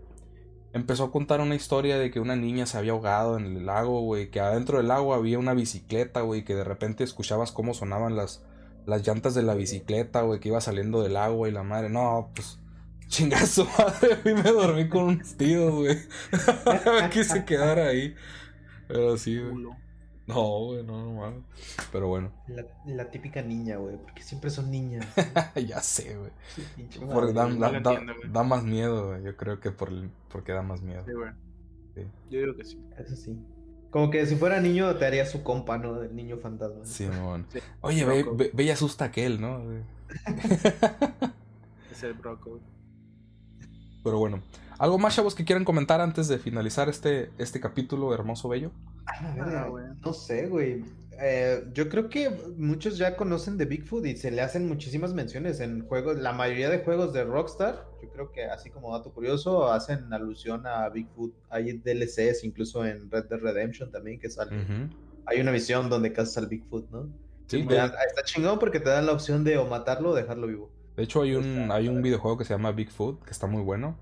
Empezó 0.73 1.05
a 1.05 1.13
contar 1.13 1.41
una 1.41 1.55
historia 1.55 1.99
de 1.99 2.11
que 2.11 2.21
una 2.21 2.37
niña 2.37 2.67
se 2.67 2.77
había 2.77 2.93
ahogado 2.93 3.39
en 3.39 3.47
el 3.47 3.67
lago, 3.67 4.01
güey. 4.03 4.31
Que 4.31 4.41
adentro 4.41 4.79
del 4.79 4.89
lago 4.89 5.15
había 5.15 5.39
una 5.39 5.55
bicicleta, 5.55 6.21
güey. 6.21 6.45
Que 6.45 6.55
de 6.55 6.65
repente 6.65 7.05
escuchabas 7.05 7.53
cómo 7.53 7.73
sonaban 7.73 8.17
las, 8.17 8.45
las 8.85 9.07
llantas 9.07 9.35
de 9.35 9.43
la 9.43 9.55
bicicleta, 9.55 10.23
güey. 10.23 10.41
Que 10.41 10.49
iba 10.49 10.61
saliendo 10.61 11.03
del 11.03 11.17
agua 11.17 11.49
y 11.49 11.53
la 11.53 11.63
madre. 11.63 11.89
No, 11.89 12.31
pues. 12.35 12.59
Chingazo, 13.09 13.67
madre. 13.79 14.19
Y 14.25 14.35
me 14.35 14.51
dormí 14.53 14.89
con 14.89 15.05
unos 15.05 15.37
tíos, 15.37 15.73
güey. 15.73 15.97
me 17.03 17.11
quise 17.11 17.45
quedar 17.45 17.79
ahí. 17.79 18.15
Pero 18.89 19.17
sí, 19.17 19.39
güey. 19.39 19.77
No, 20.35 20.65
güey, 20.65 20.83
no, 20.83 21.05
no 21.05 21.13
mames. 21.21 21.45
Pero 21.93 22.09
bueno. 22.09 22.33
La, 22.49 22.65
la 22.87 23.11
típica 23.11 23.43
niña, 23.43 23.77
güey, 23.77 23.97
porque 23.97 24.23
siempre 24.25 24.51
son 24.51 24.71
niñas. 24.73 25.07
ya 25.69 25.81
sé, 25.81 26.17
güey. 26.17 26.31
Porque 27.13 27.33
da, 27.33 27.47
da- 27.49 27.71
da- 27.71 27.77
entiendo, 27.77 28.15
güey. 28.17 28.33
da 28.33 28.43
más 28.43 28.65
miedo, 28.65 29.09
güey. 29.11 29.23
Yo 29.23 29.37
creo 29.37 29.61
que 29.61 29.71
por 29.71 29.89
el- 29.91 30.11
porque 30.29 30.53
da 30.53 30.63
más 30.63 30.83
miedo. 30.83 31.05
Sí, 31.07 31.13
güey. 31.13 31.31
Sí. 31.95 32.03
Yo 32.31 32.41
digo 32.41 32.57
que 32.57 32.65
sí. 32.65 32.81
Eso 32.99 33.15
sí. 33.15 33.39
Como 33.91 34.11
que 34.11 34.27
si 34.27 34.35
fuera 34.37 34.61
niño 34.61 34.97
te 34.97 35.07
haría 35.07 35.25
su 35.27 35.45
compa, 35.45 35.79
¿no? 35.79 35.95
Del 36.01 36.15
niño 36.15 36.39
fantasma. 36.39 36.85
Sí. 36.85 37.09
Oye, 37.81 38.05
ve, 38.05 38.27
ve, 38.35 38.51
ve 38.53 38.65
y 38.65 38.71
asusta 38.71 39.05
a 39.05 39.09
aquel, 39.09 39.41
¿no? 39.41 39.63
Es 41.91 42.03
el 42.03 42.15
broco, 42.15 42.51
güey. 42.51 42.63
Pero 44.05 44.19
bueno. 44.19 44.43
¿Algo 44.79 44.99
más, 44.99 45.15
chavos, 45.17 45.35
que 45.35 45.45
quieran 45.45 45.65
comentar 45.65 46.01
antes 46.01 46.29
de 46.29 46.39
finalizar 46.39 46.89
este, 46.89 47.31
este 47.39 47.61
capítulo 47.61 48.13
hermoso, 48.13 48.49
bello? 48.49 48.71
A 49.07 49.23
la 49.23 49.29
Ah, 49.31 49.35
verga, 49.35 49.69
güey. 49.69 49.85
no 50.05 50.13
sé, 50.13 50.47
güey. 50.49 50.85
Eh, 51.19 51.65
yo 51.73 51.89
creo 51.89 52.11
que 52.11 52.29
muchos 52.59 52.99
ya 52.99 53.17
conocen 53.17 53.57
de 53.57 53.65
Bigfoot 53.65 54.05
y 54.05 54.17
se 54.19 54.31
le 54.31 54.43
hacen 54.43 54.69
muchísimas 54.69 55.15
menciones 55.15 55.61
en 55.61 55.87
juegos, 55.87 56.19
la 56.19 56.33
mayoría 56.35 56.69
de 56.69 56.81
juegos 56.81 57.15
de 57.15 57.25
Rockstar, 57.25 57.87
yo 58.03 58.11
creo 58.11 58.33
que 58.33 58.45
así 58.45 58.69
como 58.69 58.93
dato 58.95 59.13
curioso, 59.15 59.73
hacen 59.73 60.13
alusión 60.13 60.67
a 60.67 60.87
Bigfoot. 60.91 61.33
Hay 61.49 61.73
DLCs, 61.79 62.45
incluso 62.45 62.85
en 62.85 63.11
Red 63.11 63.27
Dead 63.31 63.41
Redemption 63.41 63.91
también, 63.91 64.19
que 64.21 64.29
sale. 64.29 64.51
Hay 65.25 65.41
una 65.41 65.53
misión 65.53 65.89
donde 65.89 66.13
cazas 66.13 66.37
al 66.37 66.49
Bigfoot, 66.49 66.91
¿no? 66.91 67.09
Sí, 67.47 67.63
de, 67.63 67.75
dan- 67.77 67.93
está 68.07 68.23
chingón 68.23 68.59
porque 68.59 68.81
te 68.81 68.91
dan 68.91 69.07
la 69.07 69.13
opción 69.13 69.43
de 69.43 69.57
o 69.57 69.67
matarlo 69.67 70.11
o 70.11 70.15
dejarlo 70.15 70.47
vivo. 70.49 70.71
de 70.97 71.03
hecho 71.05 71.23
hay 71.23 71.35
un, 71.35 71.71
hay 71.71 71.89
un 71.89 72.03
videojuego 72.03 72.37
que 72.37 72.45
se 72.45 72.53
llama 72.53 72.73
Bigfoot, 72.73 73.25
que 73.25 73.31
está 73.31 73.47
muy 73.47 73.63
bueno. 73.63 73.97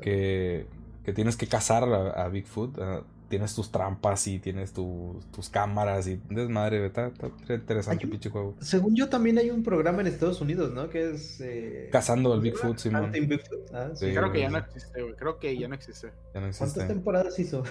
Que 0.00 0.66
Que, 1.04 1.12
tienes 1.12 1.36
que 1.36 1.46
cazar 1.46 1.84
a, 1.84 2.10
a 2.24 2.28
Bigfoot. 2.28 2.78
ah, 2.80 3.02
tienes 3.28 3.54
tus 3.54 3.70
trampas 3.70 4.26
y 4.26 4.40
tienes 4.40 4.72
tu- 4.72 5.20
tus 5.32 5.48
cámaras 5.48 6.06
y 6.08 6.20
desmadre, 6.30 6.84
está, 6.86 7.06
está 7.06 7.54
interesante 7.54 8.02
Hay 8.02 8.06
un- 8.06 8.10
pinche 8.10 8.28
juego. 8.28 8.56
Según 8.60 8.96
yo, 8.96 9.08
también 9.08 9.38
hay 9.38 9.50
un 9.50 9.62
programa 9.62 10.00
en 10.00 10.08
Estados 10.08 10.40
Unidos, 10.40 10.72
¿no? 10.72 10.90
Que 10.90 11.12
es. 11.12 11.40
eh, 11.40 11.88
Cazando 11.92 12.32
al 12.32 12.40
¿cómo 12.40 12.44
se 12.44 12.50
Bigfoot? 12.50 12.78
Simón. 12.78 13.12
Bigfoot. 13.12 13.72
Ah, 13.72 13.90
sí. 13.94 14.08
Sí, 14.08 14.14
Creo 14.14 14.32
que 14.32 14.40
ya 14.40 14.50
no 14.50 14.58
existe, 14.58 15.00
güey. 15.02 15.14
Creo 15.14 15.38
que 15.38 15.56
ya 15.56 15.68
no 15.68 15.74
existe. 15.76 16.08
Ya 16.34 16.40
no 16.40 16.50
¿Cuántas 16.56 16.88
temporadas 16.88 17.38
hizo? 17.38 17.62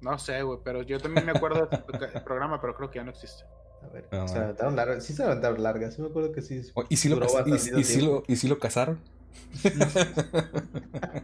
No 0.00 0.18
sé, 0.18 0.42
güey, 0.42 0.58
pero 0.64 0.82
yo 0.82 0.98
también 0.98 1.26
me 1.26 1.32
acuerdo 1.32 1.66
de 1.66 2.06
ese 2.06 2.20
programa, 2.24 2.60
pero 2.60 2.74
creo 2.74 2.90
que 2.90 2.98
ya 2.98 3.04
no 3.04 3.10
existe. 3.10 3.44
A 3.82 3.88
ver, 3.92 4.06
No, 4.12 4.26
se 4.26 4.36
no. 4.36 4.44
aventaron 4.44 4.76
largas. 4.76 5.04
Sí 5.04 5.12
se 5.12 5.22
aventaron 5.24 5.62
largas. 5.62 5.94
Sí 5.94 6.00
me 6.02 6.08
acuerdo 6.08 6.32
que 6.32 6.40
sí. 6.40 6.62
Oh, 6.74 6.84
¿Y 6.88 6.96
si 6.96 7.08
lo, 7.10 7.18
y- 7.46 7.52
y 7.80 7.84
si 7.84 8.00
lo, 8.00 8.22
y 8.26 8.36
si 8.36 8.48
lo 8.48 8.58
cazaron? 8.58 8.98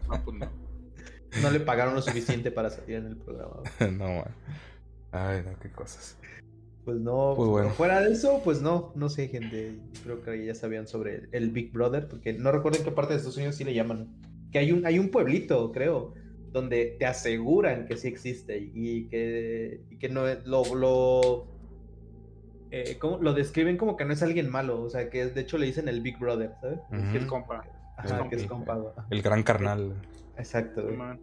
No, 0.09 0.25
pues 0.25 0.37
no. 0.39 0.49
No 1.43 1.51
le 1.51 1.61
pagaron 1.61 1.95
lo 1.95 2.03
suficiente 2.03 2.51
para 2.51 2.71
salir 2.71 2.97
en 2.97 3.07
el 3.07 3.17
programa. 3.17 3.57
güey. 3.79 3.91
no, 3.99 4.05
man. 4.07 4.25
Ay, 5.13 5.43
no, 5.47 5.59
qué 5.61 5.71
cosas. 5.71 6.17
Pues 6.85 6.99
no, 7.01 7.35
Pues 7.37 7.49
bueno. 7.51 7.71
fuera 7.71 8.01
de 8.01 8.13
eso, 8.13 8.41
pues 8.43 8.63
no, 8.63 8.93
no 8.95 9.09
sé, 9.11 9.29
gente. 9.29 9.79
Creo 10.05 10.23
que 10.23 10.45
ya 10.47 10.55
sabían 10.55 10.87
sobre 10.89 11.29
el 11.33 11.51
Big 11.51 11.71
Brother, 11.73 12.09
porque 12.09 12.33
no 12.33 12.51
recuerdo 12.51 12.79
en 12.79 12.85
qué 12.85 12.91
parte 12.93 13.13
de 13.13 13.19
Estados 13.19 13.37
Unidos 13.37 13.57
sí 13.57 13.65
le 13.65 13.75
llaman. 13.75 14.09
Que 14.53 14.59
hay 14.59 14.73
un, 14.73 14.87
hay 14.87 14.99
un 14.99 15.11
pueblito, 15.11 15.71
creo, 15.73 16.15
donde 16.51 16.97
te 16.99 17.05
aseguran 17.05 17.85
que 17.87 17.99
sí 17.99 18.09
existe 18.09 18.71
y 18.75 19.05
que, 19.09 19.83
y 19.91 19.97
que 19.99 20.09
no 20.09 20.27
es- 20.27 20.47
lo, 20.47 20.75
lo, 20.75 21.47
eh, 22.71 22.97
¿cómo? 22.99 23.19
lo 23.19 23.35
describen 23.35 23.77
como 23.77 23.99
que 23.99 24.07
no 24.07 24.15
es 24.15 24.23
alguien 24.23 24.51
malo, 24.51 24.81
o 24.81 24.89
sea, 24.89 25.11
que 25.11 25.27
de 25.27 25.41
hecho 25.43 25.59
le 25.59 25.67
dicen 25.67 25.89
el 25.89 26.01
Big 26.01 26.19
Brother, 26.19 26.53
¿sabes? 26.63 26.81
Que 27.13 27.19
es 27.19 27.27
compa. 27.27 27.67
Ajá, 27.99 28.29
que 28.29 28.37
es 28.37 28.43
El- 28.43 28.49
compa, 28.49 28.75
güey. 28.77 28.93
Ajá, 28.97 29.07
El 29.11 29.23
gran 29.23 29.43
carnal. 29.43 29.95
Exacto, 30.37 30.83
güey. 30.85 30.97
Man. 30.97 31.21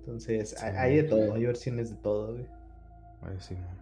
Entonces, 0.00 0.50
Sí. 0.50 0.56
hay, 0.64 0.76
hay 0.76 0.96
de 0.96 1.02
todo, 1.04 1.34
hay 1.34 1.46
versiones 1.46 1.90
de 1.90 1.96
todo, 1.96 2.32
güey. 2.32 2.46
Ay, 3.22 3.36
sí, 3.40 3.54
man. 3.54 3.78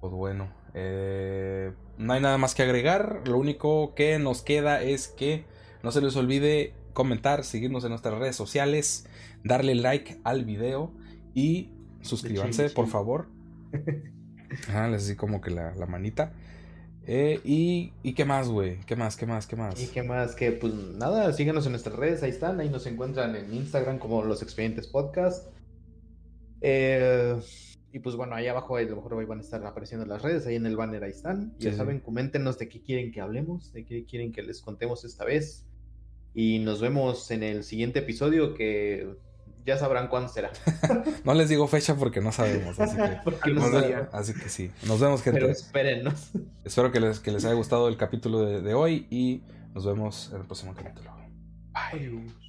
Pues 0.00 0.12
bueno, 0.12 0.48
eh, 0.74 1.72
no 1.98 2.12
hay 2.12 2.20
nada 2.22 2.38
más 2.38 2.54
que 2.54 2.62
agregar. 2.62 3.22
Lo 3.26 3.36
único 3.36 3.94
que 3.94 4.18
nos 4.18 4.42
queda 4.42 4.80
es 4.82 5.08
que 5.08 5.44
no 5.82 5.90
se 5.90 6.00
les 6.00 6.16
olvide 6.16 6.74
comentar, 6.92 7.44
seguirnos 7.44 7.84
en 7.84 7.90
nuestras 7.90 8.18
redes 8.18 8.36
sociales, 8.36 9.06
darle 9.44 9.74
like 9.74 10.20
al 10.24 10.44
video 10.44 10.92
y 11.34 11.72
suscribanse, 12.00 12.66
chill, 12.66 12.74
por 12.74 12.86
favor. 12.86 13.26
Ajá, 14.68 14.88
les 14.88 15.04
así 15.04 15.16
como 15.16 15.40
que 15.40 15.50
la, 15.50 15.74
la 15.74 15.86
manita. 15.86 16.32
Eh, 17.06 17.40
y, 17.44 17.92
¿Y 18.02 18.12
qué 18.14 18.24
más, 18.24 18.48
güey? 18.48 18.80
¿Qué 18.80 18.94
más? 18.94 19.16
¿Qué 19.16 19.26
más? 19.26 19.46
¿Qué 19.46 19.56
más? 19.56 19.82
Y 19.82 19.88
qué 19.88 20.02
más, 20.02 20.34
que 20.34 20.52
pues 20.52 20.74
nada, 20.74 21.32
síganos 21.32 21.66
en 21.66 21.72
nuestras 21.72 21.96
redes, 21.96 22.22
ahí 22.22 22.30
están, 22.30 22.60
ahí 22.60 22.68
nos 22.68 22.86
encuentran 22.86 23.34
en 23.36 23.52
Instagram 23.52 23.98
como 23.98 24.22
Los 24.22 24.42
Expedientes 24.42 24.86
Podcast. 24.86 25.48
Eh, 26.60 27.36
y 27.92 27.98
pues 27.98 28.14
bueno, 28.16 28.34
ahí 28.34 28.46
abajo 28.46 28.76
a 28.76 28.82
lo 28.82 28.96
mejor 28.96 29.18
ahí 29.18 29.24
van 29.24 29.38
a 29.38 29.42
estar 29.42 29.64
apareciendo 29.64 30.06
las 30.06 30.22
redes, 30.22 30.46
ahí 30.46 30.54
en 30.54 30.66
el 30.66 30.76
banner 30.76 31.02
ahí 31.02 31.10
están. 31.10 31.54
Sí, 31.58 31.64
ya 31.64 31.70
sí. 31.72 31.76
saben, 31.78 32.00
coméntenos 32.00 32.58
de 32.58 32.68
qué 32.68 32.82
quieren 32.82 33.10
que 33.10 33.20
hablemos, 33.20 33.72
de 33.72 33.84
qué 33.84 34.04
quieren 34.04 34.32
que 34.32 34.42
les 34.42 34.60
contemos 34.60 35.04
esta 35.04 35.24
vez. 35.24 35.66
Y 36.34 36.60
nos 36.60 36.80
vemos 36.80 37.30
en 37.32 37.42
el 37.42 37.64
siguiente 37.64 38.00
episodio 38.00 38.54
que 38.54 39.16
ya 39.64 39.76
sabrán 39.76 40.08
cuándo 40.08 40.28
será. 40.28 40.50
No 41.24 41.34
les 41.34 41.48
digo 41.48 41.66
fecha 41.68 41.94
porque 41.96 42.20
no 42.20 42.32
sabemos, 42.32 42.78
así 42.80 42.96
que, 42.96 43.50
no 43.52 43.62
así 44.12 44.34
que 44.34 44.48
sí. 44.48 44.70
Nos 44.86 45.00
vemos, 45.00 45.22
gente. 45.22 45.40
Pero 45.40 45.52
espérennos. 45.52 46.30
Espero 46.64 46.92
que 46.92 47.00
les, 47.00 47.20
que 47.20 47.30
les 47.30 47.44
haya 47.44 47.54
gustado 47.54 47.88
el 47.88 47.96
capítulo 47.96 48.40
de, 48.42 48.60
de 48.60 48.74
hoy 48.74 49.06
y 49.10 49.42
nos 49.74 49.84
vemos 49.84 50.30
en 50.32 50.40
el 50.40 50.46
próximo 50.46 50.74
capítulo. 50.74 51.10
Bye. 51.72 52.39